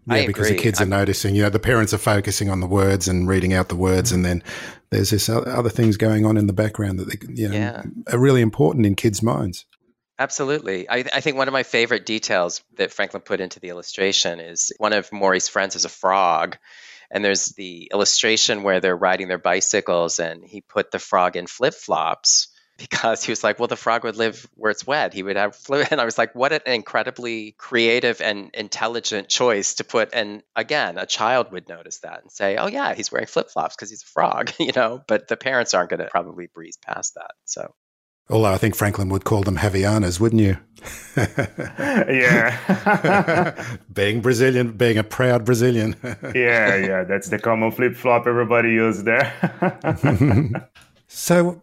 Yeah, 0.07 0.15
I 0.15 0.27
because 0.27 0.47
agree. 0.47 0.57
the 0.57 0.63
kids 0.63 0.81
are 0.81 0.85
I'm, 0.85 0.91
noticing. 0.91 1.35
You 1.35 1.43
know, 1.43 1.51
the 1.51 1.59
parents 1.59 1.93
are 1.93 1.99
focusing 1.99 2.49
on 2.49 2.61
the 2.61 2.67
words 2.67 3.09
and 3.09 3.29
reading 3.29 3.53
out 3.53 3.69
the 3.69 3.77
words, 3.77 4.13
and 4.13 4.25
mm. 4.25 4.29
then 4.29 4.43
there's 4.91 5.11
this 5.11 5.29
other 5.29 5.69
things 5.69 5.97
going 5.97 6.25
on 6.25 6.37
in 6.37 6.47
the 6.47 6.53
background 6.53 6.99
that 6.99 7.09
they, 7.09 7.35
you 7.35 7.49
know, 7.49 7.55
Yeah. 7.55 7.83
are 8.13 8.19
really 8.19 8.41
important 8.41 8.87
in 8.87 8.95
kids' 8.95 9.23
minds. 9.23 9.67
Absolutely. 10.19 10.89
I, 10.89 11.05
I 11.13 11.21
think 11.21 11.37
one 11.37 11.49
of 11.49 11.53
my 11.53 11.63
favorite 11.63 12.07
details 12.07 12.63
that 12.77 12.93
Franklin 12.93 13.23
put 13.23 13.41
into 13.41 13.61
the 13.61 13.69
illustration 13.69 14.41
is 14.41 14.73
one 14.79 14.93
of 14.93 15.13
Maury's 15.13 15.49
friends 15.49 15.77
is 15.77 15.85
a 15.85 15.91
frog. 15.91 16.57
And 17.11 17.25
there's 17.25 17.47
the 17.51 17.89
illustration 17.93 18.63
where 18.63 18.81
they're 18.81 18.97
riding 18.97 19.29
their 19.29 19.39
bicycles, 19.39 20.19
and 20.19 20.43
he 20.45 20.61
put 20.61 20.91
the 20.91 20.99
frog 20.99 21.37
in 21.37 21.47
flip 21.47 21.75
flops 21.75 22.49
because 22.79 23.25
he 23.25 23.33
was 23.33 23.43
like, 23.43 23.59
well, 23.59 23.69
the 23.69 23.77
frog 23.77 24.05
would 24.05 24.17
live 24.17 24.47
where 24.55 24.71
it's 24.71 24.87
wet. 24.87 25.15
He 25.15 25.23
would 25.23 25.37
have 25.37 25.57
fluid. 25.57 25.89
And 25.97 26.01
I 26.01 26.05
was 26.05 26.19
like, 26.19 26.35
what 26.35 26.53
an 26.53 26.61
incredibly 26.67 27.53
creative 27.53 28.21
and 28.21 28.51
intelligent 28.53 29.29
choice 29.29 29.75
to 29.75 29.85
put. 29.85 30.11
And 30.13 30.43
again, 30.55 30.99
a 30.99 31.07
child 31.07 31.53
would 31.53 31.69
notice 31.69 32.01
that 32.01 32.23
and 32.23 32.31
say, 32.31 32.57
oh, 32.57 32.67
yeah, 32.67 32.95
he's 32.95 33.11
wearing 33.11 33.27
flip 33.27 33.51
flops 33.51 33.77
because 33.77 33.91
he's 33.91 34.03
a 34.03 34.07
frog, 34.07 34.53
you 34.59 34.73
know, 34.75 35.03
but 35.07 35.29
the 35.29 35.37
parents 35.37 35.75
aren't 35.75 35.91
going 35.91 36.01
to 36.01 36.09
probably 36.09 36.49
breeze 36.53 36.77
past 36.77 37.15
that. 37.15 37.33
So. 37.45 37.75
Although 38.29 38.53
I 38.53 38.59
think 38.59 38.75
Franklin 38.75 39.09
would 39.11 39.25
call 39.25 39.43
them 39.43 39.57
Havaianas, 39.57 40.19
wouldn't 40.19 40.43
you? 40.43 40.57
yeah. 42.13 43.77
being 43.93 44.21
Brazilian, 44.21 44.73
being 44.73 44.99
a 44.99 45.05
proud 45.05 45.45
Brazilian. 45.45 45.95
yeah, 46.35 46.75
yeah. 46.75 47.05
That's 47.05 47.29
the 47.29 47.39
common 47.39 47.71
flip 47.71 47.95
flop 47.95 48.27
everybody 48.27 48.71
uses 48.71 49.05
there. 49.05 49.33
so, 51.07 51.63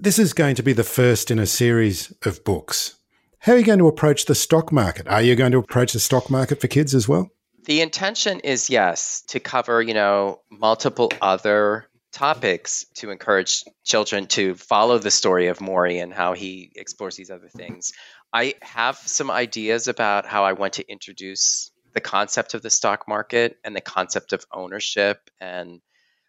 this 0.00 0.18
is 0.18 0.32
going 0.32 0.54
to 0.54 0.62
be 0.62 0.72
the 0.72 0.84
first 0.84 1.30
in 1.30 1.38
a 1.38 1.46
series 1.46 2.12
of 2.24 2.44
books. 2.44 2.96
How 3.40 3.52
are 3.52 3.58
you 3.58 3.64
going 3.64 3.78
to 3.80 3.88
approach 3.88 4.26
the 4.26 4.34
stock 4.34 4.72
market? 4.72 5.08
Are 5.08 5.22
you 5.22 5.34
going 5.34 5.52
to 5.52 5.58
approach 5.58 5.92
the 5.92 6.00
stock 6.00 6.30
market 6.30 6.60
for 6.60 6.68
kids 6.68 6.94
as 6.94 7.08
well? 7.08 7.30
The 7.64 7.80
intention 7.80 8.40
is 8.40 8.70
yes, 8.70 9.22
to 9.28 9.40
cover, 9.40 9.82
you 9.82 9.94
know, 9.94 10.40
multiple 10.50 11.12
other 11.20 11.86
topics 12.12 12.86
to 12.94 13.10
encourage 13.10 13.64
children 13.84 14.26
to 14.28 14.54
follow 14.54 14.98
the 14.98 15.10
story 15.10 15.48
of 15.48 15.60
Maury 15.60 15.98
and 15.98 16.12
how 16.12 16.32
he 16.32 16.72
explores 16.74 17.16
these 17.16 17.30
other 17.30 17.48
things. 17.48 17.92
I 18.32 18.54
have 18.62 18.96
some 18.96 19.30
ideas 19.30 19.88
about 19.88 20.26
how 20.26 20.44
I 20.44 20.52
want 20.52 20.74
to 20.74 20.90
introduce 20.90 21.70
the 21.92 22.00
concept 22.00 22.54
of 22.54 22.62
the 22.62 22.70
stock 22.70 23.08
market 23.08 23.58
and 23.64 23.74
the 23.74 23.80
concept 23.80 24.32
of 24.32 24.44
ownership 24.52 25.30
and 25.40 25.80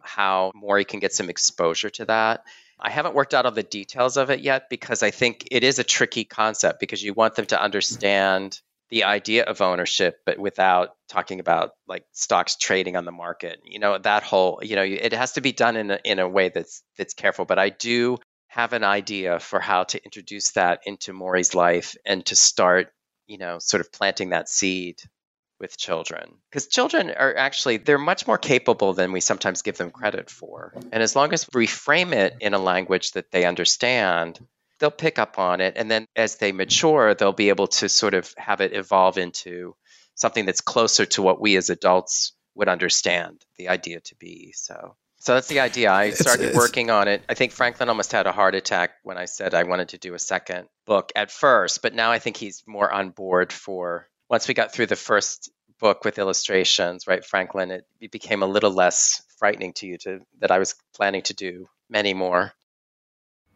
how 0.01 0.51
Maury 0.55 0.85
can 0.85 0.99
get 0.99 1.13
some 1.13 1.29
exposure 1.29 1.89
to 1.91 2.05
that. 2.05 2.43
I 2.79 2.89
haven't 2.89 3.15
worked 3.15 3.33
out 3.33 3.45
all 3.45 3.51
the 3.51 3.63
details 3.63 4.17
of 4.17 4.29
it 4.29 4.39
yet 4.39 4.69
because 4.69 5.03
I 5.03 5.11
think 5.11 5.47
it 5.51 5.63
is 5.63 5.79
a 5.79 5.83
tricky 5.83 6.23
concept 6.23 6.79
because 6.79 7.03
you 7.03 7.13
want 7.13 7.35
them 7.35 7.45
to 7.47 7.61
understand 7.61 8.59
the 8.89 9.03
idea 9.03 9.43
of 9.43 9.61
ownership, 9.61 10.19
but 10.25 10.39
without 10.39 10.95
talking 11.07 11.39
about 11.39 11.71
like 11.87 12.05
stocks 12.11 12.55
trading 12.55 12.95
on 12.95 13.05
the 13.05 13.11
market. 13.11 13.61
You 13.63 13.79
know, 13.79 13.97
that 13.97 14.23
whole, 14.23 14.59
you 14.63 14.75
know, 14.75 14.83
it 14.83 15.13
has 15.13 15.33
to 15.33 15.41
be 15.41 15.51
done 15.51 15.75
in 15.75 15.91
a, 15.91 15.99
in 16.03 16.19
a 16.19 16.27
way 16.27 16.49
that's 16.49 16.81
that's 16.97 17.13
careful. 17.13 17.45
But 17.45 17.59
I 17.59 17.69
do 17.69 18.17
have 18.47 18.73
an 18.73 18.83
idea 18.83 19.39
for 19.39 19.59
how 19.59 19.83
to 19.83 20.03
introduce 20.03 20.51
that 20.51 20.81
into 20.85 21.13
Maury's 21.13 21.53
life 21.53 21.95
and 22.03 22.25
to 22.25 22.35
start, 22.35 22.91
you 23.27 23.37
know, 23.37 23.59
sort 23.59 23.81
of 23.81 23.91
planting 23.91 24.29
that 24.29 24.49
seed 24.49 25.01
with 25.59 25.77
children 25.77 26.35
because 26.49 26.67
children 26.67 27.11
are 27.11 27.35
actually 27.35 27.77
they're 27.77 27.97
much 27.97 28.25
more 28.27 28.37
capable 28.37 28.93
than 28.93 29.11
we 29.11 29.19
sometimes 29.19 29.61
give 29.61 29.77
them 29.77 29.91
credit 29.91 30.29
for. 30.29 30.73
And 30.91 31.03
as 31.03 31.15
long 31.15 31.33
as 31.33 31.47
we 31.53 31.67
frame 31.67 32.13
it 32.13 32.35
in 32.39 32.53
a 32.53 32.59
language 32.59 33.11
that 33.11 33.31
they 33.31 33.45
understand 33.45 34.39
they'll 34.79 34.91
pick 34.91 35.19
up 35.19 35.37
on 35.37 35.59
it. 35.59 35.73
And 35.75 35.91
then 35.91 36.05
as 36.15 36.37
they 36.37 36.51
mature 36.51 37.13
they'll 37.13 37.33
be 37.33 37.49
able 37.49 37.67
to 37.67 37.89
sort 37.89 38.13
of 38.13 38.33
have 38.37 38.61
it 38.61 38.73
evolve 38.73 39.17
into 39.17 39.75
something 40.15 40.45
that's 40.45 40.61
closer 40.61 41.05
to 41.05 41.21
what 41.21 41.41
we 41.41 41.57
as 41.57 41.69
adults 41.69 42.33
would 42.55 42.69
understand 42.69 43.41
the 43.57 43.69
idea 43.69 43.99
to 44.01 44.15
be. 44.15 44.53
So 44.55 44.95
so 45.21 45.33
that's 45.33 45.47
the 45.49 45.59
idea. 45.59 45.91
I 45.91 46.11
started 46.11 46.43
it's- 46.49 46.55
working 46.55 46.89
on 46.89 47.09
it. 47.09 47.23
I 47.27 47.33
think 47.33 47.51
franklin 47.51 47.89
almost 47.89 48.11
had 48.13 48.25
a 48.27 48.31
heart 48.31 48.55
attack 48.55 48.91
when 49.03 49.17
i 49.17 49.25
said 49.25 49.53
i 49.53 49.63
wanted 49.63 49.89
to 49.89 49.97
do 49.97 50.13
a 50.13 50.19
second 50.19 50.67
book 50.85 51.11
at 51.15 51.29
first 51.31 51.81
but 51.81 51.93
now 51.93 52.11
i 52.11 52.19
think 52.19 52.37
he's 52.37 52.63
more 52.65 52.91
on 52.91 53.09
board 53.11 53.51
for 53.53 54.08
once 54.29 54.47
we 54.47 54.53
got 54.53 54.71
through 54.71 54.85
the 54.85 54.95
first 54.95 55.51
book 55.79 56.05
with 56.05 56.19
illustrations 56.19 57.07
right 57.07 57.25
franklin 57.25 57.71
it, 57.71 57.85
it 58.01 58.11
became 58.11 58.43
a 58.43 58.47
little 58.47 58.71
less 58.71 59.21
frightening 59.37 59.73
to 59.73 59.87
you 59.87 59.97
to 59.97 60.19
that 60.39 60.51
i 60.51 60.59
was 60.59 60.75
planning 60.95 61.21
to 61.21 61.33
do 61.33 61.67
many 61.89 62.13
more 62.13 62.53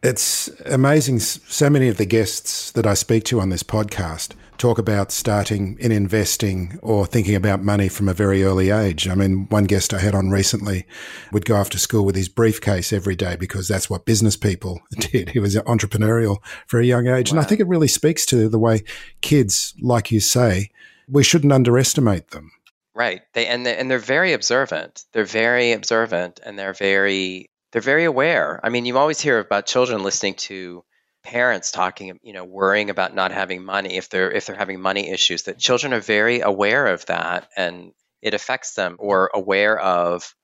It's 0.04 0.48
amazing. 0.66 1.20
So 1.20 1.70
many 1.70 1.88
of 1.88 1.96
the 1.96 2.04
guests 2.04 2.72
that 2.72 2.86
I 2.86 2.92
speak 2.92 3.24
to 3.24 3.40
on 3.40 3.48
this 3.48 3.62
podcast 3.62 4.34
talk 4.58 4.78
about 4.78 5.10
starting 5.10 5.78
in 5.80 5.92
investing 5.92 6.78
or 6.82 7.06
thinking 7.06 7.34
about 7.34 7.62
money 7.62 7.88
from 7.88 8.10
a 8.10 8.12
very 8.12 8.44
early 8.44 8.68
age. 8.68 9.08
I 9.08 9.14
mean, 9.14 9.46
one 9.48 9.64
guest 9.64 9.94
I 9.94 10.00
had 10.00 10.14
on 10.14 10.28
recently 10.28 10.84
would 11.32 11.46
go 11.46 11.56
off 11.56 11.70
to 11.70 11.78
school 11.78 12.04
with 12.04 12.16
his 12.16 12.28
briefcase 12.28 12.92
every 12.92 13.16
day 13.16 13.34
because 13.36 13.66
that's 13.66 13.88
what 13.88 14.04
business 14.04 14.36
people 14.36 14.82
did. 14.90 15.30
He 15.30 15.38
was 15.38 15.56
entrepreneurial 15.56 16.44
for 16.66 16.78
a 16.78 16.84
young 16.84 17.06
age. 17.06 17.30
And 17.30 17.40
I 17.40 17.44
think 17.44 17.62
it 17.62 17.66
really 17.66 17.88
speaks 17.88 18.26
to 18.26 18.50
the 18.50 18.58
way 18.58 18.84
kids, 19.22 19.72
like 19.80 20.12
you 20.12 20.20
say, 20.20 20.68
we 21.08 21.24
shouldn't 21.24 21.50
underestimate 21.50 22.32
them. 22.32 22.50
Right. 22.94 23.22
They 23.32 23.46
and 23.46 23.64
they, 23.64 23.74
and 23.74 23.90
they're 23.90 23.98
very 23.98 24.34
observant. 24.34 25.06
They're 25.12 25.24
very 25.24 25.72
observant 25.72 26.40
and 26.44 26.58
they're 26.58 26.74
very 26.74 27.48
they're 27.74 27.82
very 27.82 28.04
aware. 28.04 28.60
I 28.62 28.68
mean, 28.68 28.84
you 28.84 28.96
always 28.96 29.20
hear 29.20 29.40
about 29.40 29.66
children 29.66 30.04
listening 30.04 30.34
to 30.34 30.84
parents 31.24 31.72
talking, 31.72 32.20
you 32.22 32.32
know, 32.32 32.44
worrying 32.44 32.88
about 32.88 33.16
not 33.16 33.32
having 33.32 33.64
money 33.64 33.96
if 33.96 34.08
they're 34.08 34.30
if 34.30 34.46
they're 34.46 34.54
having 34.54 34.80
money 34.80 35.08
issues. 35.10 35.42
That 35.42 35.58
children 35.58 35.92
are 35.92 35.98
very 35.98 36.38
aware 36.38 36.86
of 36.86 37.04
that 37.06 37.48
and 37.56 37.90
it 38.22 38.32
affects 38.32 38.74
them 38.74 38.94
or 39.00 39.28
aware 39.34 39.76
of 39.76 40.36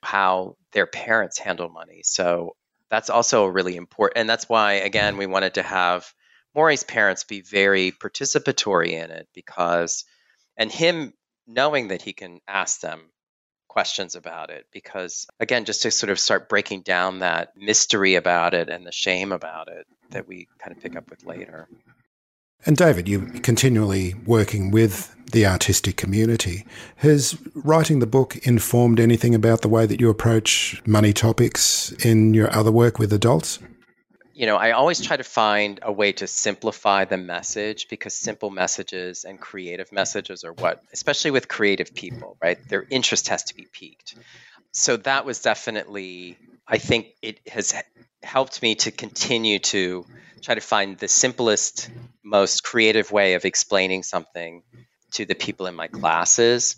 how 0.00 0.54
their 0.70 0.86
parents 0.86 1.40
handle 1.40 1.68
money. 1.68 2.02
So 2.04 2.54
that's 2.88 3.10
also 3.10 3.46
really 3.46 3.74
important. 3.74 4.18
And 4.18 4.30
that's 4.30 4.48
why, 4.48 4.74
again, 4.74 5.16
we 5.16 5.26
wanted 5.26 5.54
to 5.54 5.64
have 5.64 6.06
Maury's 6.54 6.84
parents 6.84 7.24
be 7.24 7.40
very 7.40 7.90
participatory 7.90 8.90
in 8.90 9.10
it 9.10 9.26
because, 9.34 10.04
and 10.56 10.70
him 10.70 11.14
knowing 11.48 11.88
that 11.88 12.02
he 12.02 12.12
can 12.12 12.38
ask 12.46 12.80
them 12.80 13.10
questions 13.76 14.14
about 14.14 14.48
it 14.48 14.64
because 14.72 15.26
again 15.38 15.66
just 15.66 15.82
to 15.82 15.90
sort 15.90 16.08
of 16.08 16.18
start 16.18 16.48
breaking 16.48 16.80
down 16.80 17.18
that 17.18 17.54
mystery 17.58 18.14
about 18.14 18.54
it 18.54 18.70
and 18.70 18.86
the 18.86 18.90
shame 18.90 19.32
about 19.32 19.68
it 19.68 19.86
that 20.08 20.26
we 20.26 20.48
kind 20.58 20.74
of 20.74 20.82
pick 20.82 20.96
up 20.96 21.10
with 21.10 21.26
later 21.26 21.68
and 22.64 22.76
David, 22.76 23.06
you're 23.06 23.28
continually 23.40 24.14
working 24.24 24.72
with 24.72 25.14
the 25.30 25.46
artistic 25.46 25.96
community. 25.96 26.66
Has 26.96 27.38
writing 27.54 28.00
the 28.00 28.06
book 28.06 28.36
informed 28.38 28.98
anything 28.98 29.36
about 29.36 29.60
the 29.62 29.68
way 29.68 29.86
that 29.86 30.00
you 30.00 30.10
approach 30.10 30.82
money 30.84 31.12
topics 31.12 31.92
in 32.04 32.34
your 32.34 32.52
other 32.52 32.72
work 32.72 32.98
with 32.98 33.12
adults? 33.12 33.60
You 34.36 34.44
know, 34.44 34.56
I 34.56 34.72
always 34.72 35.00
try 35.00 35.16
to 35.16 35.24
find 35.24 35.80
a 35.80 35.90
way 35.90 36.12
to 36.12 36.26
simplify 36.26 37.06
the 37.06 37.16
message 37.16 37.88
because 37.88 38.12
simple 38.12 38.50
messages 38.50 39.24
and 39.24 39.40
creative 39.40 39.90
messages 39.92 40.44
are 40.44 40.52
what, 40.52 40.82
especially 40.92 41.30
with 41.30 41.48
creative 41.48 41.94
people, 41.94 42.36
right? 42.42 42.58
Their 42.68 42.84
interest 42.90 43.28
has 43.28 43.44
to 43.44 43.54
be 43.54 43.66
piqued. 43.72 44.14
So 44.72 44.98
that 44.98 45.24
was 45.24 45.40
definitely, 45.40 46.36
I 46.68 46.76
think 46.76 47.06
it 47.22 47.40
has 47.48 47.74
helped 48.22 48.60
me 48.60 48.74
to 48.74 48.90
continue 48.90 49.58
to 49.58 50.04
try 50.42 50.54
to 50.54 50.60
find 50.60 50.98
the 50.98 51.08
simplest, 51.08 51.88
most 52.22 52.62
creative 52.62 53.10
way 53.10 53.34
of 53.34 53.46
explaining 53.46 54.02
something 54.02 54.62
to 55.12 55.24
the 55.24 55.34
people 55.34 55.66
in 55.66 55.74
my 55.74 55.86
classes. 55.86 56.76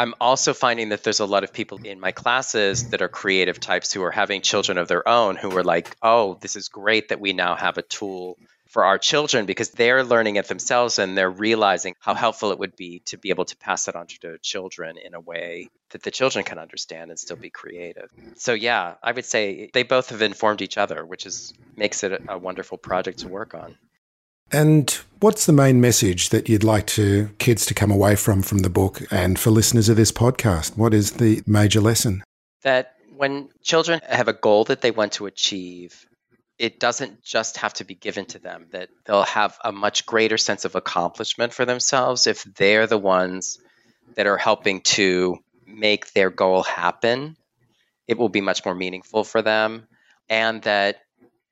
I'm 0.00 0.14
also 0.18 0.54
finding 0.54 0.88
that 0.88 1.04
there's 1.04 1.20
a 1.20 1.26
lot 1.26 1.44
of 1.44 1.52
people 1.52 1.78
in 1.84 2.00
my 2.00 2.10
classes 2.10 2.88
that 2.88 3.02
are 3.02 3.08
creative 3.10 3.60
types 3.60 3.92
who 3.92 4.02
are 4.02 4.10
having 4.10 4.40
children 4.40 4.78
of 4.78 4.88
their 4.88 5.06
own 5.06 5.36
who 5.36 5.54
are 5.54 5.62
like, 5.62 5.94
oh, 6.00 6.38
this 6.40 6.56
is 6.56 6.68
great 6.68 7.10
that 7.10 7.20
we 7.20 7.34
now 7.34 7.54
have 7.54 7.76
a 7.76 7.82
tool 7.82 8.38
for 8.70 8.86
our 8.86 8.96
children 8.96 9.44
because 9.44 9.68
they're 9.72 10.02
learning 10.02 10.36
it 10.36 10.48
themselves 10.48 10.98
and 10.98 11.18
they're 11.18 11.28
realizing 11.28 11.96
how 12.00 12.14
helpful 12.14 12.50
it 12.50 12.58
would 12.58 12.76
be 12.76 13.00
to 13.00 13.18
be 13.18 13.28
able 13.28 13.44
to 13.44 13.56
pass 13.58 13.88
it 13.88 13.94
on 13.94 14.06
to 14.06 14.18
their 14.22 14.38
children 14.38 14.96
in 14.96 15.12
a 15.12 15.20
way 15.20 15.68
that 15.90 16.02
the 16.02 16.10
children 16.10 16.46
can 16.46 16.58
understand 16.58 17.10
and 17.10 17.20
still 17.20 17.36
be 17.36 17.50
creative. 17.50 18.08
So 18.36 18.54
yeah, 18.54 18.94
I 19.02 19.12
would 19.12 19.26
say 19.26 19.68
they 19.74 19.82
both 19.82 20.08
have 20.08 20.22
informed 20.22 20.62
each 20.62 20.78
other, 20.78 21.04
which 21.04 21.26
is 21.26 21.52
makes 21.76 22.04
it 22.04 22.22
a 22.26 22.38
wonderful 22.38 22.78
project 22.78 23.18
to 23.18 23.28
work 23.28 23.52
on. 23.52 23.76
And 24.52 24.90
what's 25.20 25.46
the 25.46 25.52
main 25.52 25.80
message 25.80 26.30
that 26.30 26.48
you'd 26.48 26.64
like 26.64 26.86
to 26.88 27.30
kids 27.38 27.64
to 27.66 27.74
come 27.74 27.90
away 27.90 28.16
from 28.16 28.42
from 28.42 28.58
the 28.58 28.70
book 28.70 29.00
and 29.12 29.38
for 29.38 29.50
listeners 29.50 29.88
of 29.88 29.96
this 29.96 30.10
podcast? 30.10 30.76
What 30.76 30.92
is 30.92 31.12
the 31.12 31.42
major 31.46 31.80
lesson? 31.80 32.24
That 32.62 32.94
when 33.16 33.48
children 33.62 34.00
have 34.08 34.28
a 34.28 34.32
goal 34.32 34.64
that 34.64 34.80
they 34.80 34.90
want 34.90 35.12
to 35.12 35.26
achieve, 35.26 36.06
it 36.58 36.80
doesn't 36.80 37.22
just 37.22 37.58
have 37.58 37.74
to 37.74 37.84
be 37.84 37.94
given 37.94 38.26
to 38.26 38.38
them, 38.38 38.66
that 38.72 38.88
they'll 39.06 39.22
have 39.22 39.56
a 39.64 39.72
much 39.72 40.04
greater 40.04 40.36
sense 40.36 40.64
of 40.64 40.74
accomplishment 40.74 41.54
for 41.54 41.64
themselves 41.64 42.26
if 42.26 42.42
they're 42.44 42.86
the 42.86 42.98
ones 42.98 43.58
that 44.16 44.26
are 44.26 44.36
helping 44.36 44.80
to 44.80 45.38
make 45.66 46.12
their 46.12 46.30
goal 46.30 46.62
happen. 46.62 47.36
It 48.08 48.18
will 48.18 48.28
be 48.28 48.40
much 48.40 48.64
more 48.64 48.74
meaningful 48.74 49.22
for 49.22 49.42
them. 49.42 49.86
And 50.28 50.62
that 50.62 50.96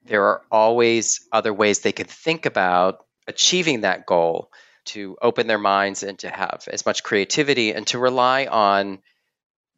there 0.05 0.25
are 0.25 0.43
always 0.51 1.27
other 1.33 1.53
ways 1.53 1.81
they 1.81 1.93
could 1.93 2.09
think 2.09 2.47
about 2.47 3.05
achieving 3.27 3.83
that 3.83 4.07
goal 4.07 4.51
to 4.87 5.17
open 5.21 5.47
their 5.47 5.59
minds 5.59 6.03
and 6.03 6.19
to 6.21 6.31
have 6.31 6.67
as 6.73 6.87
much 6.87 7.03
creativity 7.03 7.73
and 7.73 7.87
to 7.89 7.99
rely 7.99 8.47
on 8.47 9.01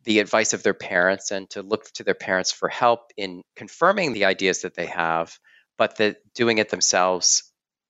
the 0.04 0.20
advice 0.20 0.52
of 0.52 0.62
their 0.62 0.74
parents 0.74 1.30
and 1.30 1.50
to 1.50 1.62
look 1.62 1.90
to 1.92 2.04
their 2.04 2.14
parents 2.14 2.52
for 2.52 2.68
help 2.68 3.12
in 3.16 3.42
confirming 3.56 4.12
the 4.12 4.24
ideas 4.24 4.62
that 4.62 4.74
they 4.74 4.86
have, 4.86 5.36
but 5.76 5.96
that 5.96 6.18
doing 6.34 6.58
it 6.58 6.70
themselves, 6.70 7.42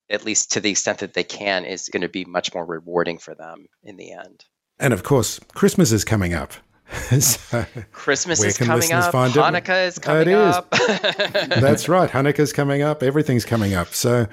at 0.09 0.25
least 0.25 0.53
to 0.53 0.59
the 0.59 0.71
extent 0.71 0.99
that 0.99 1.13
they 1.13 1.23
can, 1.23 1.63
is 1.63 1.89
going 1.89 2.01
to 2.01 2.09
be 2.09 2.25
much 2.25 2.53
more 2.53 2.65
rewarding 2.65 3.17
for 3.17 3.35
them 3.35 3.67
in 3.83 3.97
the 3.97 4.11
end. 4.11 4.43
And 4.79 4.93
of 4.93 5.03
course, 5.03 5.39
Christmas 5.53 5.91
is 5.91 6.03
coming 6.03 6.33
up. 6.33 6.53
so 7.19 7.65
Christmas 7.91 8.43
is 8.43 8.57
coming 8.57 8.91
up. 8.91 9.13
Hanukkah 9.13 9.87
is 9.87 9.99
coming 9.99 10.21
it 10.23 10.27
is. 10.29 10.55
up. 10.55 10.69
That's 11.59 11.87
right. 11.87 12.09
Hanukkah 12.09 12.39
is 12.39 12.51
coming 12.51 12.81
up. 12.81 13.01
Everything's 13.01 13.45
coming 13.45 13.73
up. 13.73 13.93
So 13.93 14.27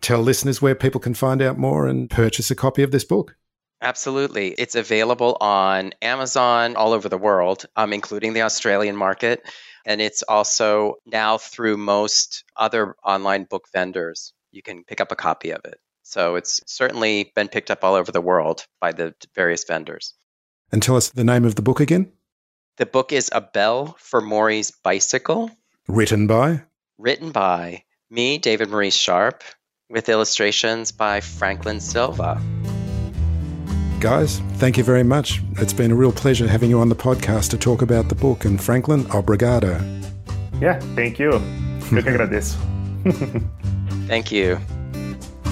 tell 0.00 0.20
listeners 0.20 0.60
where 0.60 0.74
people 0.74 1.00
can 1.00 1.14
find 1.14 1.40
out 1.40 1.58
more 1.58 1.86
and 1.86 2.10
purchase 2.10 2.50
a 2.50 2.54
copy 2.54 2.82
of 2.82 2.90
this 2.90 3.04
book. 3.04 3.36
Absolutely. 3.80 4.48
It's 4.58 4.74
available 4.74 5.36
on 5.40 5.92
Amazon 6.02 6.76
all 6.76 6.92
over 6.92 7.08
the 7.08 7.18
world, 7.18 7.66
um, 7.76 7.92
including 7.92 8.32
the 8.32 8.42
Australian 8.42 8.96
market. 8.96 9.42
And 9.84 10.00
it's 10.00 10.22
also 10.22 10.94
now 11.06 11.38
through 11.38 11.76
most 11.76 12.44
other 12.56 12.94
online 13.04 13.44
book 13.44 13.66
vendors. 13.72 14.32
You 14.52 14.62
can 14.62 14.84
pick 14.84 15.00
up 15.00 15.12
a 15.12 15.16
copy 15.16 15.50
of 15.50 15.60
it. 15.64 15.78
So 16.02 16.36
it's 16.36 16.60
certainly 16.66 17.32
been 17.34 17.48
picked 17.48 17.70
up 17.70 17.84
all 17.84 17.94
over 17.94 18.12
the 18.12 18.20
world 18.20 18.66
by 18.80 18.92
the 18.92 19.14
various 19.34 19.64
vendors. 19.64 20.14
And 20.72 20.82
tell 20.82 20.96
us 20.96 21.10
the 21.10 21.24
name 21.24 21.44
of 21.44 21.54
the 21.54 21.62
book 21.62 21.80
again. 21.80 22.10
The 22.78 22.86
book 22.86 23.12
is 23.12 23.30
A 23.32 23.40
Bell 23.40 23.94
for 23.98 24.20
Maury's 24.20 24.70
Bicycle. 24.70 25.50
Written 25.86 26.26
by? 26.26 26.62
Written 26.98 27.30
by 27.30 27.84
me, 28.10 28.38
David 28.38 28.70
Maurice 28.70 28.96
Sharp, 28.96 29.44
with 29.90 30.08
illustrations 30.08 30.92
by 30.92 31.20
Franklin 31.20 31.80
Silva 31.80 32.40
guys, 34.02 34.40
thank 34.54 34.76
you 34.76 34.82
very 34.82 35.04
much. 35.04 35.40
It's 35.58 35.72
been 35.72 35.92
a 35.92 35.94
real 35.94 36.10
pleasure 36.10 36.48
having 36.48 36.70
you 36.70 36.80
on 36.80 36.88
the 36.88 36.96
podcast 36.96 37.50
to 37.50 37.56
talk 37.56 37.82
about 37.82 38.08
the 38.08 38.16
book. 38.16 38.44
And 38.44 38.60
Franklin, 38.60 39.04
obrigado. 39.04 39.80
Yeah, 40.60 40.80
thank 40.96 41.20
you. 41.20 41.30
Eu 41.92 42.02
que 42.02 42.10
agradeço. 42.10 42.56
thank 44.08 44.32
you. 44.32 44.58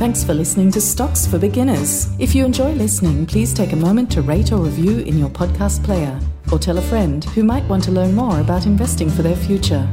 Thanks 0.01 0.25
for 0.25 0.33
listening 0.33 0.71
to 0.71 0.81
Stocks 0.81 1.27
for 1.27 1.39
Beginners. 1.39 2.09
If 2.19 2.35
you 2.35 2.47
enjoy 2.47 2.73
listening, 2.73 3.27
please 3.27 3.53
take 3.53 3.75
a 3.75 3.77
moment 3.77 4.11
to 4.13 4.23
rate 4.23 4.51
or 4.51 4.57
review 4.57 5.01
in 5.01 5.19
your 5.19 5.29
podcast 5.29 5.85
player 5.85 6.19
or 6.51 6.59
tell 6.59 6.79
a 6.79 6.81
friend 6.81 7.23
who 7.23 7.45
might 7.45 7.69
want 7.69 7.85
to 7.85 7.91
learn 7.91 8.15
more 8.15 8.41
about 8.41 8.65
investing 8.65 9.11
for 9.11 9.21
their 9.21 9.37
future. 9.37 9.87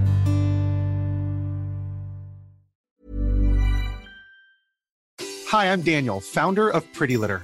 Hi, 5.50 5.74
I'm 5.74 5.82
Daniel, 5.82 6.22
founder 6.22 6.70
of 6.70 6.86
Pretty 6.94 7.18
Litter. 7.18 7.44